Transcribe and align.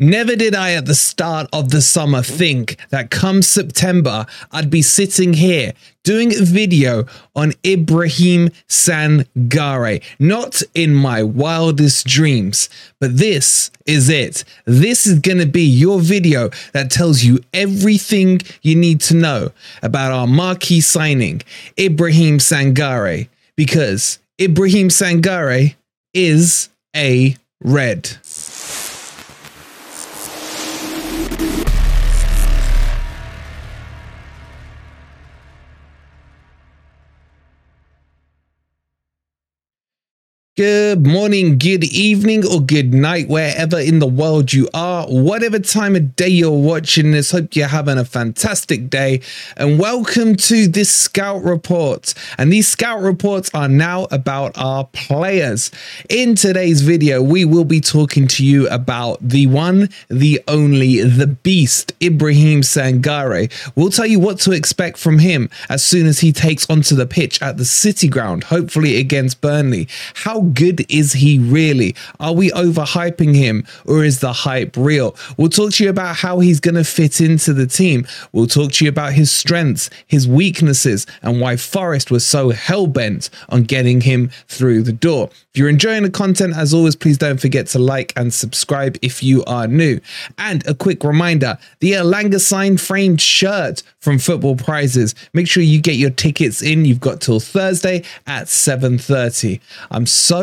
Never 0.00 0.34
did 0.34 0.56
I 0.56 0.72
at 0.72 0.86
the 0.86 0.94
start 0.96 1.48
of 1.52 1.70
the 1.70 1.80
summer 1.80 2.20
think 2.20 2.78
that 2.90 3.12
come 3.12 3.42
September, 3.42 4.26
I'd 4.50 4.68
be 4.68 4.82
sitting 4.82 5.34
here 5.34 5.72
doing 6.02 6.34
a 6.34 6.42
video 6.42 7.04
on 7.36 7.52
Ibrahim 7.64 8.48
Sangare. 8.68 10.02
Not 10.18 10.62
in 10.74 10.92
my 10.96 11.22
wildest 11.22 12.08
dreams, 12.08 12.68
but 12.98 13.18
this 13.18 13.70
is 13.86 14.08
it. 14.08 14.42
This 14.64 15.06
is 15.06 15.20
going 15.20 15.38
to 15.38 15.46
be 15.46 15.62
your 15.62 16.00
video 16.00 16.50
that 16.72 16.90
tells 16.90 17.22
you 17.22 17.38
everything 17.52 18.40
you 18.62 18.74
need 18.74 19.00
to 19.02 19.14
know 19.14 19.52
about 19.80 20.10
our 20.10 20.26
marquee 20.26 20.80
signing, 20.80 21.40
Ibrahim 21.78 22.38
Sangare, 22.38 23.28
because 23.54 24.18
Ibrahim 24.40 24.88
Sangare 24.88 25.76
is 26.12 26.68
a 26.96 27.36
red. 27.62 28.18
Good 40.56 41.04
morning, 41.04 41.58
good 41.58 41.82
evening, 41.82 42.46
or 42.46 42.60
good 42.60 42.94
night, 42.94 43.26
wherever 43.26 43.76
in 43.76 43.98
the 43.98 44.06
world 44.06 44.52
you 44.52 44.68
are, 44.72 45.04
whatever 45.08 45.58
time 45.58 45.96
of 45.96 46.14
day 46.14 46.28
you're 46.28 46.52
watching 46.52 47.10
this. 47.10 47.32
Hope 47.32 47.56
you're 47.56 47.66
having 47.66 47.98
a 47.98 48.04
fantastic 48.04 48.88
day, 48.88 49.20
and 49.56 49.80
welcome 49.80 50.36
to 50.36 50.68
this 50.68 50.94
scout 50.94 51.42
report. 51.42 52.14
And 52.38 52.52
these 52.52 52.68
scout 52.68 53.02
reports 53.02 53.50
are 53.52 53.66
now 53.66 54.06
about 54.12 54.56
our 54.56 54.84
players. 54.92 55.72
In 56.08 56.36
today's 56.36 56.82
video, 56.82 57.20
we 57.20 57.44
will 57.44 57.64
be 57.64 57.80
talking 57.80 58.28
to 58.28 58.46
you 58.46 58.68
about 58.68 59.18
the 59.28 59.48
one, 59.48 59.88
the 60.06 60.40
only, 60.46 61.02
the 61.02 61.26
beast, 61.26 61.94
Ibrahim 62.00 62.60
Sangare. 62.60 63.50
We'll 63.74 63.90
tell 63.90 64.06
you 64.06 64.20
what 64.20 64.38
to 64.42 64.52
expect 64.52 64.98
from 64.98 65.18
him 65.18 65.50
as 65.68 65.84
soon 65.84 66.06
as 66.06 66.20
he 66.20 66.32
takes 66.32 66.70
onto 66.70 66.94
the 66.94 67.06
pitch 67.06 67.42
at 67.42 67.56
the 67.56 67.64
City 67.64 68.06
Ground, 68.06 68.44
hopefully 68.44 68.98
against 68.98 69.40
Burnley. 69.40 69.88
How 70.14 70.43
good 70.44 70.84
is 70.90 71.12
he 71.12 71.38
really? 71.38 71.94
Are 72.20 72.32
we 72.32 72.50
overhyping 72.50 73.34
him 73.34 73.66
or 73.84 74.04
is 74.04 74.20
the 74.20 74.32
hype 74.32 74.76
real? 74.76 75.16
We'll 75.36 75.48
talk 75.48 75.72
to 75.74 75.84
you 75.84 75.90
about 75.90 76.16
how 76.16 76.38
he's 76.40 76.60
going 76.60 76.76
to 76.76 76.84
fit 76.84 77.20
into 77.20 77.52
the 77.52 77.66
team. 77.66 78.06
We'll 78.32 78.46
talk 78.46 78.72
to 78.72 78.84
you 78.84 78.88
about 78.88 79.12
his 79.12 79.30
strengths, 79.30 79.90
his 80.06 80.28
weaknesses, 80.28 81.06
and 81.22 81.40
why 81.40 81.56
Forest 81.56 82.10
was 82.10 82.26
so 82.26 82.50
hell 82.50 82.86
bent 82.86 83.30
on 83.48 83.64
getting 83.64 84.02
him 84.02 84.30
through 84.48 84.82
the 84.82 84.92
door. 84.92 85.30
If 85.54 85.58
you're 85.58 85.68
enjoying 85.68 86.02
the 86.02 86.10
content, 86.10 86.56
as 86.56 86.74
always, 86.74 86.96
please 86.96 87.16
don't 87.16 87.40
forget 87.40 87.68
to 87.68 87.78
like 87.78 88.12
and 88.16 88.34
subscribe 88.34 88.98
if 89.02 89.22
you 89.22 89.44
are 89.44 89.68
new. 89.68 90.00
And 90.36 90.66
a 90.66 90.74
quick 90.74 91.04
reminder 91.04 91.58
the 91.78 91.92
Elanga 91.92 92.40
signed 92.40 92.80
framed 92.80 93.20
shirt 93.20 93.82
from 94.00 94.18
Football 94.18 94.56
Prizes. 94.56 95.14
Make 95.32 95.48
sure 95.48 95.62
you 95.62 95.80
get 95.80 95.94
your 95.94 96.10
tickets 96.10 96.60
in. 96.60 96.84
You've 96.84 97.00
got 97.00 97.20
till 97.20 97.40
Thursday 97.40 98.02
at 98.26 98.48
7:30. 98.48 99.60
I'm 99.90 100.06
so 100.06 100.33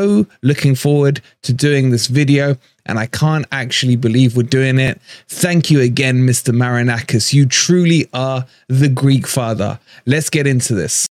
looking 0.42 0.76
forward 0.76 1.22
to 1.44 1.54
doing 1.54 1.90
this 1.90 2.08
video 2.08 2.58
and 2.86 2.98
I 2.98 3.06
can't 3.06 3.46
actually 3.52 3.96
believe 3.96 4.36
we're 4.36 4.44
doing 4.44 4.80
it. 4.80 5.00
Thank 5.28 5.70
you 5.70 5.82
again, 5.82 6.28
Mr. 6.28 6.54
Marinakis. 6.54 7.34
You 7.34 7.46
truly 7.46 8.08
are 8.14 8.46
the 8.68 8.90
Greek 8.90 9.28
father. 9.28 9.80
Let's 10.06 10.30
get 10.30 10.48
into 10.48 10.74
this. 10.74 11.08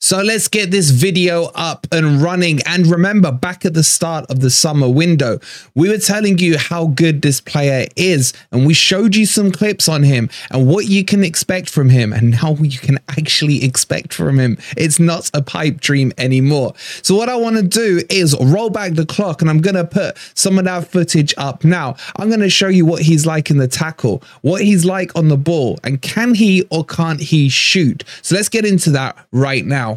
So 0.00 0.22
let's 0.22 0.46
get 0.46 0.70
this 0.70 0.90
video 0.90 1.46
up 1.56 1.88
and 1.90 2.22
running. 2.22 2.60
And 2.66 2.86
remember, 2.86 3.32
back 3.32 3.64
at 3.64 3.74
the 3.74 3.82
start 3.82 4.30
of 4.30 4.38
the 4.38 4.48
summer 4.48 4.88
window, 4.88 5.40
we 5.74 5.88
were 5.88 5.98
telling 5.98 6.38
you 6.38 6.56
how 6.56 6.86
good 6.86 7.20
this 7.20 7.40
player 7.40 7.88
is. 7.96 8.32
And 8.52 8.64
we 8.64 8.74
showed 8.74 9.16
you 9.16 9.26
some 9.26 9.50
clips 9.50 9.88
on 9.88 10.04
him 10.04 10.30
and 10.52 10.68
what 10.68 10.86
you 10.86 11.04
can 11.04 11.24
expect 11.24 11.68
from 11.68 11.88
him 11.88 12.12
and 12.12 12.32
how 12.32 12.54
you 12.54 12.78
can 12.78 13.00
actually 13.08 13.64
expect 13.64 14.14
from 14.14 14.38
him. 14.38 14.56
It's 14.76 15.00
not 15.00 15.32
a 15.34 15.42
pipe 15.42 15.80
dream 15.80 16.12
anymore. 16.16 16.74
So 17.02 17.16
what 17.16 17.28
I 17.28 17.34
want 17.34 17.56
to 17.56 17.62
do 17.64 18.00
is 18.08 18.36
roll 18.40 18.70
back 18.70 18.92
the 18.92 19.04
clock 19.04 19.40
and 19.40 19.50
I'm 19.50 19.60
going 19.60 19.74
to 19.74 19.84
put 19.84 20.16
some 20.34 20.60
of 20.60 20.64
that 20.66 20.86
footage 20.86 21.34
up 21.38 21.64
now. 21.64 21.96
I'm 22.14 22.28
going 22.28 22.38
to 22.38 22.50
show 22.50 22.68
you 22.68 22.86
what 22.86 23.02
he's 23.02 23.26
like 23.26 23.50
in 23.50 23.58
the 23.58 23.68
tackle, 23.68 24.22
what 24.42 24.62
he's 24.62 24.84
like 24.84 25.16
on 25.16 25.26
the 25.26 25.36
ball, 25.36 25.76
and 25.82 26.00
can 26.00 26.34
he 26.34 26.64
or 26.70 26.84
can't 26.84 27.20
he 27.20 27.48
shoot? 27.48 28.04
So 28.22 28.36
let's 28.36 28.48
get 28.48 28.64
into 28.64 28.90
that 28.90 29.18
right 29.32 29.66
now. 29.66 29.87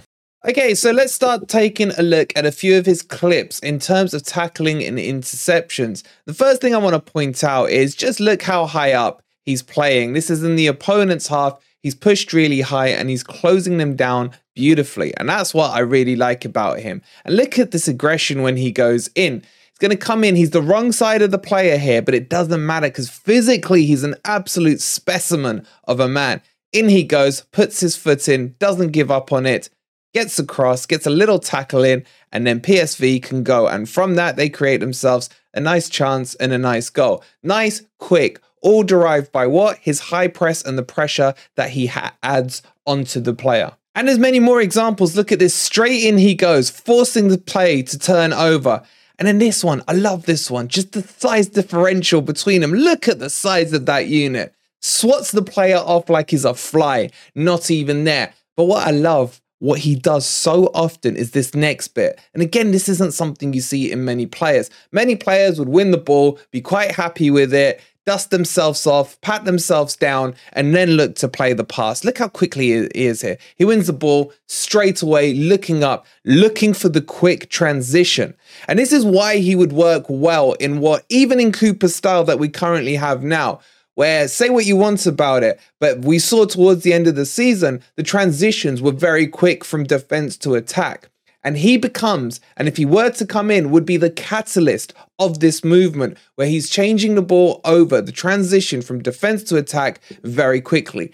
Okay, 0.43 0.73
so 0.73 0.89
let's 0.89 1.13
start 1.13 1.47
taking 1.47 1.91
a 1.99 2.01
look 2.01 2.33
at 2.35 2.47
a 2.47 2.51
few 2.51 2.75
of 2.75 2.87
his 2.87 3.03
clips 3.03 3.59
in 3.59 3.77
terms 3.77 4.11
of 4.15 4.23
tackling 4.23 4.83
and 4.83 4.97
interceptions. 4.97 6.01
The 6.25 6.33
first 6.33 6.61
thing 6.61 6.73
I 6.73 6.79
want 6.79 6.95
to 6.95 7.11
point 7.11 7.43
out 7.43 7.69
is 7.69 7.93
just 7.93 8.19
look 8.19 8.41
how 8.41 8.65
high 8.65 8.93
up 8.93 9.21
he's 9.43 9.61
playing. 9.61 10.13
This 10.13 10.31
is 10.31 10.43
in 10.43 10.55
the 10.55 10.65
opponent's 10.65 11.27
half. 11.27 11.59
He's 11.83 11.93
pushed 11.93 12.33
really 12.33 12.61
high 12.61 12.87
and 12.87 13.07
he's 13.07 13.23
closing 13.23 13.77
them 13.77 13.95
down 13.95 14.31
beautifully. 14.55 15.15
And 15.17 15.29
that's 15.29 15.53
what 15.53 15.75
I 15.75 15.79
really 15.81 16.15
like 16.15 16.43
about 16.43 16.79
him. 16.79 17.03
And 17.23 17.35
look 17.35 17.59
at 17.59 17.69
this 17.69 17.87
aggression 17.87 18.41
when 18.41 18.57
he 18.57 18.71
goes 18.71 19.11
in. 19.13 19.43
He's 19.69 19.77
going 19.77 19.91
to 19.91 19.95
come 19.95 20.23
in. 20.23 20.35
He's 20.35 20.49
the 20.49 20.63
wrong 20.63 20.91
side 20.91 21.21
of 21.21 21.29
the 21.29 21.37
player 21.37 21.77
here, 21.77 22.01
but 22.01 22.15
it 22.15 22.31
doesn't 22.31 22.65
matter 22.65 22.87
because 22.87 23.11
physically 23.11 23.85
he's 23.85 24.03
an 24.03 24.15
absolute 24.25 24.81
specimen 24.81 25.67
of 25.83 25.99
a 25.99 26.07
man. 26.07 26.41
In 26.73 26.89
he 26.89 27.03
goes, 27.03 27.41
puts 27.51 27.79
his 27.79 27.95
foot 27.95 28.27
in, 28.27 28.55
doesn't 28.57 28.89
give 28.89 29.11
up 29.11 29.31
on 29.31 29.45
it 29.45 29.69
gets 30.13 30.39
across, 30.39 30.85
gets 30.85 31.05
a 31.05 31.11
little 31.11 31.39
tackle 31.39 31.83
in, 31.83 32.05
and 32.31 32.45
then 32.45 32.59
PSV 32.59 33.23
can 33.23 33.43
go. 33.43 33.67
And 33.67 33.89
from 33.89 34.15
that, 34.15 34.35
they 34.35 34.49
create 34.49 34.79
themselves 34.79 35.29
a 35.53 35.59
nice 35.59 35.89
chance 35.89 36.35
and 36.35 36.53
a 36.53 36.57
nice 36.57 36.89
goal. 36.89 37.23
Nice, 37.43 37.81
quick, 37.99 38.39
all 38.61 38.83
derived 38.83 39.31
by 39.31 39.47
what? 39.47 39.77
His 39.77 39.99
high 39.99 40.27
press 40.27 40.63
and 40.63 40.77
the 40.77 40.83
pressure 40.83 41.33
that 41.55 41.71
he 41.71 41.87
ha- 41.87 42.15
adds 42.23 42.61
onto 42.85 43.19
the 43.19 43.33
player. 43.33 43.71
And 43.93 44.07
there's 44.07 44.19
many 44.19 44.39
more 44.39 44.61
examples. 44.61 45.15
Look 45.15 45.31
at 45.31 45.39
this. 45.39 45.53
Straight 45.53 46.03
in 46.03 46.17
he 46.17 46.35
goes, 46.35 46.69
forcing 46.69 47.27
the 47.27 47.37
play 47.37 47.81
to 47.83 47.99
turn 47.99 48.31
over. 48.31 48.83
And 49.19 49.27
then 49.27 49.39
this 49.39 49.63
one, 49.63 49.83
I 49.87 49.93
love 49.93 50.25
this 50.25 50.49
one. 50.49 50.67
Just 50.67 50.93
the 50.93 51.03
size 51.03 51.47
differential 51.47 52.21
between 52.21 52.61
them. 52.61 52.71
Look 52.71 53.07
at 53.07 53.19
the 53.19 53.29
size 53.29 53.73
of 53.73 53.85
that 53.85 54.07
unit. 54.07 54.55
Swats 54.81 55.31
the 55.31 55.43
player 55.43 55.77
off 55.77 56.09
like 56.09 56.31
he's 56.31 56.45
a 56.45 56.53
fly, 56.53 57.11
not 57.35 57.69
even 57.69 58.05
there. 58.05 58.33
But 58.55 58.63
what 58.65 58.87
I 58.87 58.91
love 58.91 59.41
what 59.61 59.79
he 59.79 59.95
does 59.95 60.25
so 60.25 60.71
often 60.73 61.15
is 61.15 61.31
this 61.31 61.53
next 61.53 61.89
bit. 61.89 62.19
And 62.33 62.41
again, 62.41 62.71
this 62.71 62.89
isn't 62.89 63.13
something 63.13 63.53
you 63.53 63.61
see 63.61 63.91
in 63.91 64.03
many 64.03 64.25
players. 64.25 64.71
Many 64.91 65.15
players 65.15 65.59
would 65.59 65.69
win 65.69 65.91
the 65.91 65.99
ball, 65.99 66.39
be 66.49 66.61
quite 66.61 66.95
happy 66.95 67.29
with 67.29 67.53
it, 67.53 67.79
dust 68.07 68.31
themselves 68.31 68.87
off, 68.87 69.21
pat 69.21 69.45
themselves 69.45 69.95
down, 69.95 70.33
and 70.53 70.73
then 70.73 70.89
look 70.91 71.15
to 71.17 71.27
play 71.27 71.53
the 71.53 71.63
pass. 71.63 72.03
Look 72.03 72.17
how 72.17 72.27
quickly 72.27 72.69
he 72.69 73.05
is 73.05 73.21
here. 73.21 73.37
He 73.55 73.63
wins 73.63 73.85
the 73.85 73.93
ball 73.93 74.33
straight 74.47 75.03
away, 75.03 75.35
looking 75.35 75.83
up, 75.83 76.07
looking 76.25 76.73
for 76.73 76.89
the 76.89 77.01
quick 77.01 77.51
transition. 77.51 78.33
And 78.67 78.79
this 78.79 78.91
is 78.91 79.05
why 79.05 79.37
he 79.37 79.55
would 79.55 79.73
work 79.73 80.05
well 80.09 80.53
in 80.53 80.79
what, 80.79 81.05
even 81.09 81.39
in 81.39 81.51
Cooper's 81.51 81.95
style 81.95 82.23
that 82.23 82.39
we 82.39 82.49
currently 82.49 82.95
have 82.95 83.21
now, 83.21 83.59
where 83.95 84.27
say 84.27 84.49
what 84.49 84.65
you 84.65 84.75
want 84.75 85.05
about 85.05 85.43
it, 85.43 85.59
but 85.79 85.99
we 85.99 86.19
saw 86.19 86.45
towards 86.45 86.83
the 86.83 86.93
end 86.93 87.07
of 87.07 87.15
the 87.15 87.25
season, 87.25 87.81
the 87.95 88.03
transitions 88.03 88.81
were 88.81 88.91
very 88.91 89.27
quick 89.27 89.63
from 89.63 89.83
defense 89.83 90.37
to 90.37 90.55
attack. 90.55 91.09
And 91.43 91.57
he 91.57 91.77
becomes, 91.77 92.39
and 92.55 92.67
if 92.67 92.77
he 92.77 92.85
were 92.85 93.09
to 93.11 93.25
come 93.25 93.49
in, 93.49 93.71
would 93.71 93.85
be 93.85 93.97
the 93.97 94.11
catalyst 94.11 94.93
of 95.17 95.39
this 95.39 95.63
movement 95.63 96.17
where 96.35 96.47
he's 96.47 96.69
changing 96.69 97.15
the 97.15 97.21
ball 97.21 97.61
over, 97.65 97.99
the 97.99 98.11
transition 98.11 98.81
from 98.81 99.01
defense 99.01 99.43
to 99.45 99.57
attack 99.57 99.99
very 100.23 100.61
quickly. 100.61 101.11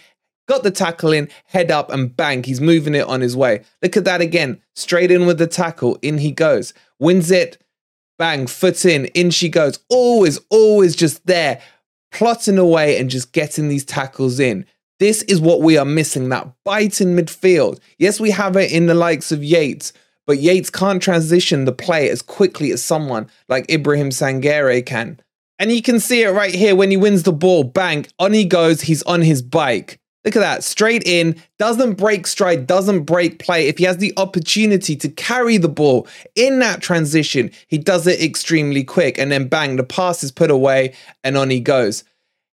Got 0.48 0.64
the 0.64 0.72
tackle 0.72 1.14
in, 1.14 1.30
head 1.46 1.72
up, 1.72 1.92
and 1.92 2.16
bang, 2.16 2.44
he's 2.44 2.62
moving 2.62 2.96
it 2.96 3.08
on 3.08 3.22
his 3.22 3.38
way. 3.38 3.64
Look 3.82 3.96
at 3.96 4.06
that 4.06 4.22
again. 4.22 4.62
Straight 4.76 5.12
in 5.12 5.26
with 5.26 5.38
the 5.38 5.48
tackle, 5.48 5.98
in 6.02 6.18
he 6.18 6.32
goes. 6.32 6.74
Wins 7.00 7.32
it, 7.32 7.58
bang, 8.18 8.48
foot 8.48 8.86
in, 8.86 9.06
in 9.08 9.30
she 9.30 9.50
goes. 9.50 9.80
Always, 9.90 10.40
always 10.50 10.96
just 10.96 11.26
there 11.26 11.62
plotting 12.12 12.57
away 12.57 13.00
and 13.00 13.09
just 13.09 13.31
getting 13.31 13.69
these 13.69 13.86
tackles 13.86 14.39
in. 14.39 14.65
This 15.00 15.21
is 15.24 15.39
what 15.39 15.62
we 15.62 15.77
are 15.77 15.86
missing 15.86 16.30
that 16.30 16.51
bite 16.63 17.01
in 17.01 17.15
midfield. 17.15 17.80
Yes, 18.00 18.19
we 18.19 18.31
have 18.31 18.56
it 18.56 18.71
in 18.71 18.88
the 18.88 18.95
likes 18.95 19.31
of 19.31 19.44
Yates, 19.44 19.94
but 20.25 20.39
Yates 20.39 20.69
can't 20.69 21.01
transition 21.01 21.65
the 21.65 21.71
play 21.71 22.09
as 22.09 22.21
quickly 22.21 22.71
as 22.71 22.83
someone 22.83 23.30
like 23.48 23.71
Ibrahim 23.71 24.09
Sangare 24.09 24.86
can. 24.86 25.19
And 25.59 25.71
you 25.71 25.81
can 25.81 26.00
see 26.00 26.24
it 26.24 26.30
right 26.30 26.54
here 26.54 26.75
when 26.75 26.92
he 26.92 26.98
wins 26.98 27.24
the 27.24 27.33
ball. 27.33 27.63
Bang, 27.63 28.06
on 28.19 28.33
he 28.33 28.45
goes. 28.45 28.81
He's 28.81 29.04
on 29.04 29.21
his 29.21 29.42
bike. 29.42 30.00
Look 30.28 30.36
at 30.36 30.42
that, 30.42 30.66
straight 30.66 31.04
in, 31.06 31.42
doesn't 31.58 31.94
break 31.94 32.28
stride, 32.28 32.68
doesn't 32.68 33.04
break 33.04 33.40
play. 33.40 33.70
If 33.70 33.78
he 33.78 33.86
has 33.86 33.96
the 33.96 34.12
opportunity 34.18 34.94
to 34.98 35.08
carry 35.08 35.56
the 35.56 35.70
ball 35.70 36.06
in 36.36 36.60
that 36.60 36.82
transition, 36.82 37.50
he 37.70 37.78
does 37.78 38.06
it 38.08 38.22
extremely 38.22 38.84
quick. 38.84 39.18
And 39.18 39.32
then 39.32 39.48
bang, 39.48 39.78
the 39.78 39.86
pass 39.86 40.26
is 40.26 40.34
put 40.34 40.52
away 40.52 40.94
and 41.24 41.38
on 41.38 41.50
he 41.50 41.62
goes 41.62 42.04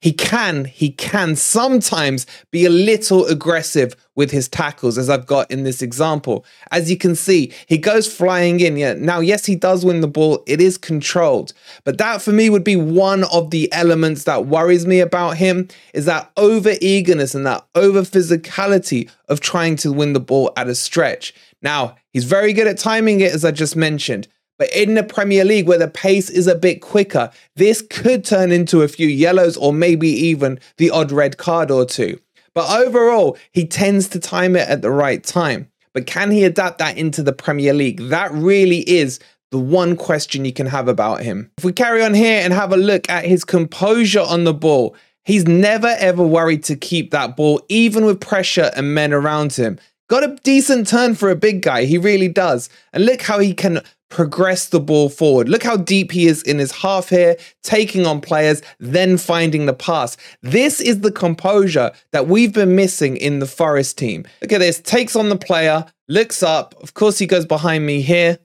he 0.01 0.11
can 0.11 0.65
he 0.65 0.89
can 0.89 1.35
sometimes 1.35 2.25
be 2.49 2.65
a 2.65 2.69
little 2.69 3.25
aggressive 3.27 3.95
with 4.15 4.31
his 4.31 4.49
tackles 4.49 4.97
as 4.97 5.09
I've 5.09 5.27
got 5.27 5.49
in 5.49 5.63
this 5.63 5.81
example. 5.81 6.43
As 6.71 6.89
you 6.89 6.97
can 6.97 7.15
see, 7.15 7.53
he 7.67 7.77
goes 7.77 8.11
flying 8.11 8.59
in. 8.59 8.77
Yeah, 8.77 8.93
now 8.93 9.19
yes, 9.19 9.45
he 9.45 9.55
does 9.55 9.85
win 9.85 10.01
the 10.01 10.07
ball. 10.07 10.43
It 10.47 10.59
is 10.59 10.77
controlled. 10.77 11.53
But 11.83 11.99
that 11.99 12.21
for 12.21 12.31
me 12.31 12.49
would 12.49 12.63
be 12.63 12.75
one 12.75 13.23
of 13.31 13.51
the 13.51 13.71
elements 13.71 14.23
that 14.25 14.47
worries 14.47 14.85
me 14.85 14.99
about 14.99 15.37
him 15.37 15.67
is 15.93 16.05
that 16.05 16.31
over 16.35 16.73
eagerness 16.81 17.35
and 17.35 17.45
that 17.45 17.65
over 17.75 18.01
physicality 18.01 19.09
of 19.29 19.39
trying 19.39 19.75
to 19.77 19.93
win 19.93 20.13
the 20.13 20.19
ball 20.19 20.51
at 20.57 20.67
a 20.67 20.75
stretch. 20.75 21.33
Now, 21.61 21.95
he's 22.11 22.25
very 22.25 22.53
good 22.53 22.67
at 22.67 22.79
timing 22.79 23.21
it 23.21 23.33
as 23.33 23.45
I 23.45 23.51
just 23.51 23.75
mentioned. 23.75 24.27
But 24.61 24.75
in 24.75 24.93
the 24.93 25.01
Premier 25.01 25.43
League, 25.43 25.67
where 25.67 25.79
the 25.79 25.87
pace 25.87 26.29
is 26.29 26.45
a 26.45 26.53
bit 26.53 26.81
quicker, 26.81 27.31
this 27.55 27.81
could 27.81 28.23
turn 28.23 28.51
into 28.51 28.83
a 28.83 28.87
few 28.87 29.07
yellows 29.07 29.57
or 29.57 29.73
maybe 29.73 30.07
even 30.07 30.59
the 30.77 30.91
odd 30.91 31.11
red 31.11 31.39
card 31.39 31.71
or 31.71 31.83
two. 31.83 32.19
But 32.53 32.69
overall, 32.69 33.39
he 33.53 33.65
tends 33.65 34.07
to 34.09 34.19
time 34.19 34.55
it 34.55 34.69
at 34.69 34.83
the 34.83 34.91
right 34.91 35.23
time. 35.23 35.67
But 35.95 36.05
can 36.05 36.29
he 36.29 36.43
adapt 36.43 36.77
that 36.77 36.95
into 36.95 37.23
the 37.23 37.33
Premier 37.33 37.73
League? 37.73 38.01
That 38.09 38.31
really 38.33 38.87
is 38.87 39.19
the 39.49 39.57
one 39.57 39.95
question 39.95 40.45
you 40.45 40.53
can 40.53 40.67
have 40.67 40.87
about 40.87 41.23
him. 41.23 41.49
If 41.57 41.63
we 41.63 41.73
carry 41.73 42.03
on 42.03 42.13
here 42.13 42.41
and 42.43 42.53
have 42.53 42.71
a 42.71 42.77
look 42.77 43.09
at 43.09 43.25
his 43.25 43.43
composure 43.43 44.21
on 44.21 44.43
the 44.43 44.53
ball, 44.53 44.95
he's 45.25 45.47
never 45.47 45.95
ever 45.97 46.21
worried 46.21 46.63
to 46.65 46.75
keep 46.75 47.09
that 47.09 47.35
ball, 47.35 47.63
even 47.67 48.05
with 48.05 48.21
pressure 48.21 48.69
and 48.75 48.93
men 48.93 49.11
around 49.11 49.53
him. 49.53 49.79
Got 50.07 50.23
a 50.23 50.37
decent 50.43 50.87
turn 50.87 51.15
for 51.15 51.31
a 51.31 51.35
big 51.35 51.63
guy, 51.63 51.85
he 51.85 51.97
really 51.97 52.27
does. 52.27 52.69
And 52.93 53.05
look 53.05 53.23
how 53.23 53.39
he 53.39 53.55
can 53.55 53.81
progress 54.11 54.67
the 54.67 54.79
ball 54.79 55.09
forward. 55.09 55.49
Look 55.49 55.63
how 55.63 55.77
deep 55.77 56.11
he 56.11 56.27
is 56.27 56.43
in 56.43 56.59
his 56.59 56.71
half 56.71 57.09
here, 57.09 57.37
taking 57.63 58.05
on 58.05 58.21
players, 58.21 58.61
then 58.79 59.17
finding 59.17 59.65
the 59.65 59.73
pass. 59.73 60.17
This 60.41 60.79
is 60.79 60.99
the 60.99 61.11
composure 61.11 61.91
that 62.11 62.27
we've 62.27 62.53
been 62.53 62.75
missing 62.75 63.17
in 63.17 63.39
the 63.39 63.47
Forest 63.47 63.97
team. 63.97 64.25
Look 64.41 64.51
at 64.51 64.59
this, 64.59 64.79
takes 64.79 65.15
on 65.15 65.29
the 65.29 65.37
player, 65.37 65.85
looks 66.07 66.43
up. 66.43 66.75
Of 66.83 66.93
course, 66.93 67.17
he 67.17 67.25
goes 67.25 67.45
behind 67.45 67.85
me 67.85 68.01
here. 68.01 68.37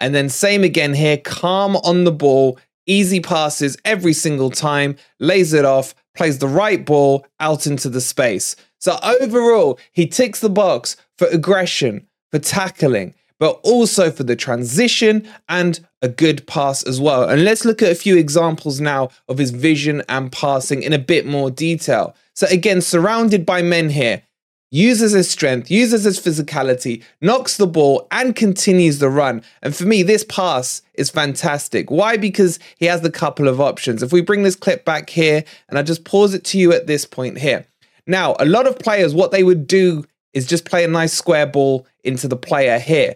And 0.00 0.14
then 0.14 0.28
same 0.28 0.64
again 0.64 0.94
here, 0.94 1.18
calm 1.18 1.76
on 1.76 2.02
the 2.02 2.12
ball, 2.12 2.58
easy 2.86 3.20
passes 3.20 3.76
every 3.84 4.12
single 4.12 4.50
time, 4.50 4.96
lays 5.20 5.52
it 5.52 5.64
off, 5.64 5.94
plays 6.16 6.38
the 6.38 6.48
right 6.48 6.84
ball 6.84 7.26
out 7.38 7.66
into 7.66 7.88
the 7.88 8.00
space. 8.00 8.56
So 8.78 8.98
overall, 9.02 9.78
he 9.92 10.06
ticks 10.06 10.40
the 10.40 10.50
box 10.50 10.96
for 11.16 11.26
aggression, 11.28 12.06
for 12.32 12.38
tackling, 12.38 13.14
but 13.38 13.60
also 13.62 14.10
for 14.10 14.22
the 14.22 14.36
transition 14.36 15.26
and 15.48 15.86
a 16.02 16.08
good 16.08 16.46
pass 16.46 16.82
as 16.84 17.00
well. 17.00 17.28
And 17.28 17.44
let's 17.44 17.64
look 17.64 17.82
at 17.82 17.92
a 17.92 17.96
few 17.96 18.16
examples 18.16 18.80
now 18.80 19.10
of 19.28 19.38
his 19.38 19.50
vision 19.50 20.02
and 20.08 20.30
passing 20.30 20.82
in 20.82 20.92
a 20.92 20.98
bit 20.98 21.26
more 21.26 21.50
detail. 21.50 22.14
So, 22.34 22.46
again, 22.48 22.80
surrounded 22.80 23.46
by 23.46 23.62
men 23.62 23.90
here, 23.90 24.22
uses 24.70 25.12
his 25.12 25.30
strength, 25.30 25.70
uses 25.70 26.02
his 26.02 26.18
physicality, 26.18 27.02
knocks 27.20 27.56
the 27.56 27.66
ball, 27.66 28.08
and 28.10 28.34
continues 28.34 28.98
the 28.98 29.08
run. 29.08 29.40
And 29.62 29.74
for 29.74 29.84
me, 29.84 30.02
this 30.02 30.24
pass 30.24 30.82
is 30.94 31.10
fantastic. 31.10 31.92
Why? 31.92 32.16
Because 32.16 32.58
he 32.78 32.86
has 32.86 33.00
the 33.00 33.10
couple 33.10 33.46
of 33.46 33.60
options. 33.60 34.02
If 34.02 34.12
we 34.12 34.20
bring 34.20 34.42
this 34.42 34.56
clip 34.56 34.84
back 34.84 35.10
here, 35.10 35.44
and 35.68 35.78
I 35.78 35.82
just 35.82 36.04
pause 36.04 36.34
it 36.34 36.44
to 36.46 36.58
you 36.58 36.72
at 36.72 36.88
this 36.88 37.06
point 37.06 37.38
here. 37.38 37.66
Now, 38.06 38.34
a 38.40 38.44
lot 38.44 38.66
of 38.66 38.78
players, 38.78 39.14
what 39.14 39.30
they 39.30 39.44
would 39.44 39.66
do 39.66 40.04
is 40.32 40.46
just 40.46 40.64
play 40.64 40.84
a 40.84 40.88
nice 40.88 41.12
square 41.12 41.46
ball 41.46 41.86
into 42.02 42.26
the 42.26 42.36
player 42.36 42.80
here. 42.80 43.14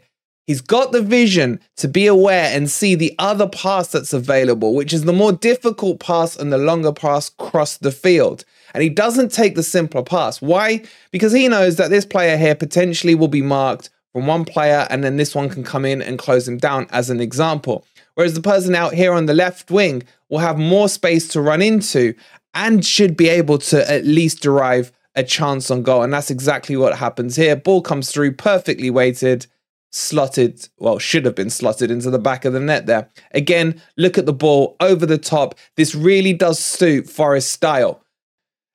He's 0.49 0.63
got 0.63 0.93
the 0.93 1.03
vision 1.03 1.61
to 1.77 1.89
be 1.89 2.07
aware 2.07 2.51
and 2.57 2.71
see 2.71 2.95
the 2.95 3.15
other 3.19 3.47
pass 3.47 3.89
that's 3.89 4.15
available, 4.15 4.75
which 4.75 4.95
is 4.95 5.05
the 5.05 5.13
more 5.13 5.31
difficult 5.31 6.01
pass 6.01 6.37
and 6.37 6.51
the 6.51 6.57
longer 6.57 6.91
pass 6.91 7.29
across 7.29 7.77
the 7.77 7.93
field. 7.93 8.47
And 8.73 8.83
he 8.83 8.89
doesn't 8.89 9.31
take 9.31 9.57
the 9.57 9.63
simpler 9.63 10.03
pass. 10.03 10.41
Why? 10.41 10.85
Because 11.11 11.35
he 11.35 11.49
knows 11.49 11.77
that 11.77 11.91
this 11.91 12.07
player 12.07 12.39
here 12.39 12.55
potentially 12.55 13.15
will 13.15 13.29
be 13.29 13.43
marked 13.43 13.91
from 14.15 14.27
one 14.27 14.47
player 14.47 14.87
and 14.89 15.05
then 15.05 15.19
this 15.19 15.35
one 15.35 15.51
can 15.51 15.65
come 15.65 15.85
in 15.85 16.01
and 16.01 16.19
close 16.19 16.49
him 16.49 16.57
down, 16.57 16.87
as 16.93 17.11
an 17.11 17.21
example. 17.21 17.85
Whereas 18.15 18.33
the 18.33 18.41
person 18.41 18.75
out 18.75 18.95
here 18.95 19.13
on 19.13 19.27
the 19.27 19.35
left 19.35 19.71
wing 19.71 20.03
will 20.31 20.39
have 20.39 20.57
more 20.57 20.89
space 20.89 21.29
to 21.29 21.43
run 21.43 21.61
into 21.61 22.15
and 22.55 22.87
should 22.87 23.19
be 23.19 23.29
able 23.29 23.59
to 23.59 23.91
at 23.91 24.07
least 24.07 24.41
derive 24.41 24.93
a 25.15 25.23
chance 25.23 25.71
on 25.71 25.83
goal. 25.83 26.03
And 26.03 26.15
that's 26.15 26.31
exactly 26.31 26.75
what 26.75 26.97
happens 26.97 27.37
here. 27.37 27.55
Ball 27.55 27.83
comes 27.83 28.11
through 28.11 28.33
perfectly 28.33 28.89
weighted 28.89 29.47
slotted, 29.91 30.69
well, 30.79 30.99
should 30.99 31.25
have 31.25 31.35
been 31.35 31.51
slotted 31.51 31.91
into 31.91 32.11
the 32.11 32.19
back 32.19 32.45
of 32.45 32.53
the 32.53 32.61
net 32.61 32.87
there. 32.87 33.09
Again, 33.33 33.81
look 33.97 34.19
at 34.19 34.27
the 34.27 34.33
ball 34.33 34.77
over 34.81 35.07
the 35.07 35.19
top. 35.19 35.55
This 35.77 35.95
really 35.95 36.33
does 36.33 36.59
suit 36.59 37.09
Forest 37.09 37.51
style. 37.53 38.03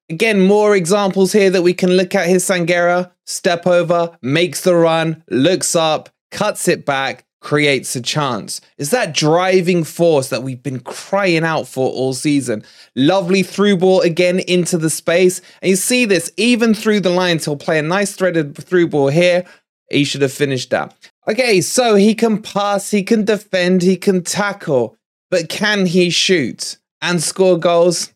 Again, 0.10 0.42
more 0.42 0.75
examples 0.75 1.31
here 1.31 1.50
that 1.50 1.62
we 1.62 1.74
can 1.74 1.92
look 1.92 2.13
at. 2.13 2.27
His 2.27 2.44
Sangare, 2.44 3.12
step 3.25 3.65
over, 3.65 4.18
makes 4.21 4.62
the 4.62 4.75
run, 4.75 5.24
looks 5.30 5.75
up, 5.75 6.10
cuts 6.31 6.68
it 6.68 6.86
back, 6.86 7.25
creates 7.39 7.95
a 7.95 8.01
chance. 8.01 8.62
Is 8.77 8.89
that 8.92 9.13
driving 9.13 9.83
force 9.83 10.30
that 10.30 10.44
we've 10.44 10.63
been 10.63 10.80
crying 10.80 11.44
out 11.44 11.68
for 11.68 11.89
all 11.89 12.13
season? 12.13 12.63
Lovely 12.95 13.44
through 13.44 13.77
ball 13.77 14.01
again 14.01 14.39
into 14.39 14.77
the 14.77 14.89
space. 14.89 15.42
And 15.62 15.69
you 15.69 15.75
see 15.75 16.06
this 16.06 16.31
even 16.38 16.74
through 16.74 17.01
the 17.01 17.10
lines. 17.10 17.45
He'll 17.45 17.57
play 17.57 17.80
a 17.80 17.83
nice 17.83 18.15
threaded 18.15 18.56
through 18.57 18.88
ball 18.88 19.10
here, 19.10 19.45
he 19.94 20.04
should 20.04 20.22
have 20.22 20.34
finished 20.34 20.69
that. 20.72 20.95
Okay, 21.28 21.62
so 21.62 21.95
he 21.95 22.16
can 22.16 22.42
pass, 22.42 22.92
he 22.92 23.04
can 23.04 23.24
defend, 23.24 23.81
he 23.81 23.95
can 23.95 24.24
tackle, 24.24 24.98
but 25.31 25.50
can 25.50 25.86
he 25.86 26.10
shoot 26.10 26.78
and 27.01 27.22
score 27.22 27.57
goals? 27.57 28.13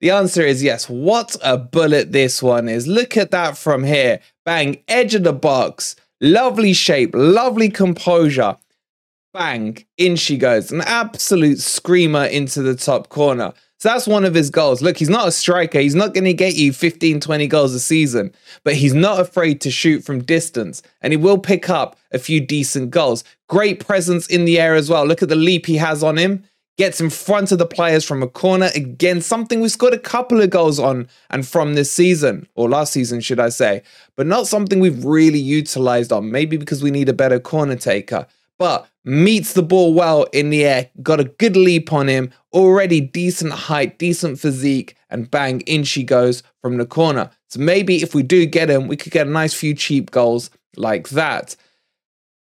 The 0.00 0.10
answer 0.10 0.42
is 0.42 0.62
yes. 0.62 0.88
What 0.88 1.36
a 1.42 1.58
bullet 1.58 2.12
this 2.12 2.42
one 2.42 2.68
is. 2.68 2.86
Look 2.86 3.16
at 3.16 3.30
that 3.32 3.56
from 3.56 3.84
here. 3.84 4.20
Bang, 4.46 4.82
edge 4.88 5.14
of 5.14 5.24
the 5.24 5.32
box. 5.32 5.96
Lovely 6.20 6.72
shape, 6.72 7.10
lovely 7.14 7.68
composure. 7.68 8.56
Bang, 9.32 9.84
in 9.96 10.16
she 10.16 10.36
goes. 10.36 10.72
An 10.72 10.80
absolute 10.82 11.60
screamer 11.60 12.24
into 12.24 12.62
the 12.62 12.74
top 12.74 13.08
corner. 13.08 13.52
So 13.80 13.88
that's 13.88 14.06
one 14.06 14.26
of 14.26 14.34
his 14.34 14.50
goals. 14.50 14.82
Look, 14.82 14.98
he's 14.98 15.08
not 15.08 15.26
a 15.26 15.32
striker. 15.32 15.80
He's 15.80 15.94
not 15.94 16.12
going 16.12 16.24
to 16.24 16.34
get 16.34 16.54
you 16.54 16.70
15, 16.70 17.18
20 17.18 17.46
goals 17.46 17.72
a 17.72 17.80
season, 17.80 18.30
but 18.62 18.74
he's 18.74 18.92
not 18.92 19.20
afraid 19.20 19.62
to 19.62 19.70
shoot 19.70 20.04
from 20.04 20.22
distance 20.22 20.82
and 21.00 21.14
he 21.14 21.16
will 21.16 21.38
pick 21.38 21.70
up 21.70 21.96
a 22.12 22.18
few 22.18 22.42
decent 22.42 22.90
goals. 22.90 23.24
Great 23.48 23.80
presence 23.80 24.26
in 24.26 24.44
the 24.44 24.60
air 24.60 24.74
as 24.74 24.90
well. 24.90 25.06
Look 25.06 25.22
at 25.22 25.30
the 25.30 25.34
leap 25.34 25.64
he 25.64 25.76
has 25.76 26.02
on 26.02 26.18
him. 26.18 26.44
Gets 26.76 27.00
in 27.00 27.08
front 27.08 27.52
of 27.52 27.58
the 27.58 27.64
players 27.66 28.04
from 28.04 28.22
a 28.22 28.28
corner. 28.28 28.68
Again, 28.74 29.22
something 29.22 29.60
we 29.60 29.70
scored 29.70 29.94
a 29.94 29.98
couple 29.98 30.42
of 30.42 30.50
goals 30.50 30.78
on 30.78 31.08
and 31.30 31.46
from 31.46 31.72
this 31.72 31.90
season, 31.90 32.46
or 32.54 32.68
last 32.68 32.92
season, 32.92 33.22
should 33.22 33.40
I 33.40 33.48
say, 33.48 33.82
but 34.14 34.26
not 34.26 34.46
something 34.46 34.80
we've 34.80 35.06
really 35.06 35.38
utilized 35.38 36.12
on. 36.12 36.30
Maybe 36.30 36.58
because 36.58 36.82
we 36.82 36.90
need 36.90 37.08
a 37.08 37.14
better 37.14 37.40
corner 37.40 37.76
taker 37.76 38.26
but 38.60 38.89
meets 39.04 39.54
the 39.54 39.62
ball 39.62 39.94
well 39.94 40.24
in 40.32 40.50
the 40.50 40.64
air, 40.64 40.90
got 41.02 41.20
a 41.20 41.24
good 41.24 41.56
leap 41.56 41.92
on 41.92 42.08
him, 42.08 42.30
already 42.52 43.00
decent 43.00 43.52
height, 43.52 43.98
decent 43.98 44.38
physique, 44.38 44.96
and 45.08 45.30
bang, 45.30 45.60
in 45.62 45.84
she 45.84 46.04
goes 46.04 46.42
from 46.60 46.76
the 46.76 46.86
corner. 46.86 47.30
So 47.48 47.60
maybe 47.60 48.02
if 48.02 48.14
we 48.14 48.22
do 48.22 48.46
get 48.46 48.70
him, 48.70 48.88
we 48.88 48.96
could 48.96 49.12
get 49.12 49.26
a 49.26 49.30
nice 49.30 49.54
few 49.54 49.74
cheap 49.74 50.10
goals 50.10 50.50
like 50.76 51.08
that. 51.10 51.56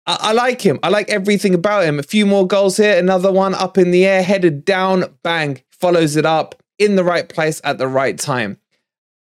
I, 0.06 0.18
I 0.20 0.32
like 0.32 0.60
him. 0.62 0.78
I 0.82 0.88
like 0.88 1.10
everything 1.10 1.54
about 1.54 1.84
him. 1.84 1.98
A 1.98 2.02
few 2.02 2.26
more 2.26 2.46
goals 2.46 2.76
here, 2.76 2.98
another 2.98 3.30
one 3.30 3.54
up 3.54 3.78
in 3.78 3.90
the 3.90 4.06
air, 4.06 4.22
headed 4.22 4.64
down, 4.64 5.04
bang, 5.22 5.62
follows 5.70 6.16
it 6.16 6.26
up 6.26 6.54
in 6.78 6.96
the 6.96 7.04
right 7.04 7.28
place 7.28 7.60
at 7.64 7.78
the 7.78 7.88
right 7.88 8.18
time. 8.18 8.58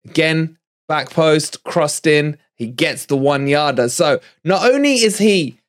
Again, 0.06 0.58
back 0.88 1.10
post, 1.10 1.63
crossed 1.63 2.08
in, 2.08 2.38
he 2.56 2.68
gets 2.68 3.06
the 3.08 3.18
one 3.18 3.48
yarder. 3.48 3.90
So 3.90 4.20
not 4.44 4.70
only 4.70 5.04
is 5.04 5.18
he 5.18 5.60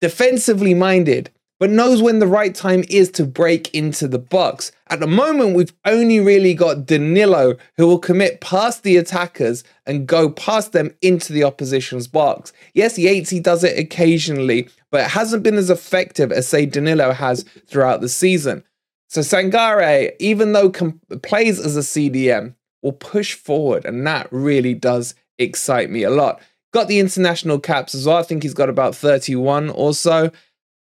defensively 0.00 0.74
minded, 0.74 1.30
but 1.58 1.70
knows 1.70 2.02
when 2.02 2.18
the 2.18 2.26
right 2.26 2.54
time 2.54 2.84
is 2.90 3.10
to 3.12 3.24
break 3.24 3.74
into 3.74 4.06
the 4.06 4.18
box. 4.18 4.72
At 4.88 5.00
the 5.00 5.06
moment, 5.06 5.56
we've 5.56 5.72
only 5.84 6.20
really 6.20 6.52
got 6.54 6.86
Danilo 6.86 7.54
who 7.76 7.86
will 7.86 7.98
commit 7.98 8.40
past 8.40 8.82
the 8.82 8.96
attackers 8.96 9.64
and 9.86 10.06
go 10.06 10.28
past 10.30 10.72
them 10.72 10.94
into 11.00 11.32
the 11.32 11.44
opposition's 11.44 12.06
box. 12.06 12.52
Yes, 12.74 12.98
Yatesy 12.98 13.42
does 13.42 13.64
it 13.64 13.78
occasionally, 13.78 14.68
but 14.90 15.02
it 15.02 15.10
hasn't 15.10 15.42
been 15.42 15.56
as 15.56 15.70
effective 15.70 16.30
as, 16.30 16.46
say, 16.46 16.66
Danilo 16.66 17.12
has 17.12 17.44
throughout 17.66 18.00
the 18.00 18.08
season. 18.08 18.62
So 19.08 19.20
Sangaré, 19.20 20.12
even 20.18 20.52
though 20.52 20.70
com- 20.70 21.00
plays 21.22 21.58
as 21.58 21.76
a 21.76 21.80
CDM, 21.80 22.54
will 22.82 22.92
push 22.92 23.34
forward, 23.34 23.84
and 23.84 24.06
that 24.06 24.28
really 24.30 24.74
does 24.74 25.14
excite 25.38 25.90
me 25.90 26.02
a 26.02 26.10
lot. 26.10 26.40
Got 26.76 26.88
the 26.88 27.00
international 27.00 27.58
caps 27.58 27.94
as 27.94 28.04
well. 28.04 28.18
I 28.18 28.22
think 28.22 28.42
he's 28.42 28.52
got 28.52 28.68
about 28.68 28.94
31 28.94 29.70
or 29.70 29.94
so. 29.94 30.30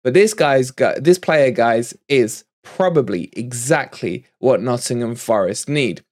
But 0.02 0.12
this 0.12 0.34
guy's 0.34 0.72
got 0.72 1.04
this 1.04 1.20
player, 1.20 1.52
guys, 1.52 1.96
is 2.08 2.44
probably 2.64 3.30
exactly 3.34 4.24
what 4.40 4.60
Nottingham 4.60 5.14
Forest 5.14 5.68
need. 5.68 6.02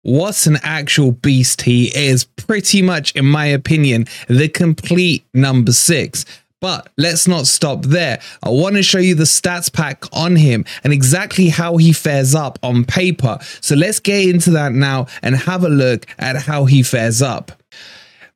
What 0.00 0.46
an 0.46 0.56
actual 0.62 1.12
beast 1.12 1.60
he 1.60 1.94
is. 1.94 2.24
Pretty 2.24 2.80
much, 2.80 3.14
in 3.14 3.26
my 3.26 3.44
opinion, 3.44 4.06
the 4.28 4.48
complete 4.48 5.26
number 5.34 5.72
six. 5.72 6.24
But 6.62 6.88
let's 6.96 7.28
not 7.28 7.46
stop 7.46 7.82
there. 7.82 8.18
I 8.42 8.48
want 8.48 8.76
to 8.76 8.82
show 8.82 8.96
you 8.96 9.14
the 9.14 9.24
stats 9.24 9.70
pack 9.70 10.04
on 10.14 10.36
him 10.36 10.64
and 10.84 10.94
exactly 10.94 11.50
how 11.50 11.76
he 11.76 11.92
fares 11.92 12.34
up 12.34 12.58
on 12.62 12.86
paper. 12.86 13.40
So 13.60 13.74
let's 13.74 14.00
get 14.00 14.26
into 14.26 14.50
that 14.52 14.72
now 14.72 15.06
and 15.20 15.36
have 15.36 15.64
a 15.64 15.68
look 15.68 16.06
at 16.18 16.36
how 16.36 16.64
he 16.64 16.82
fares 16.82 17.20
up. 17.20 17.52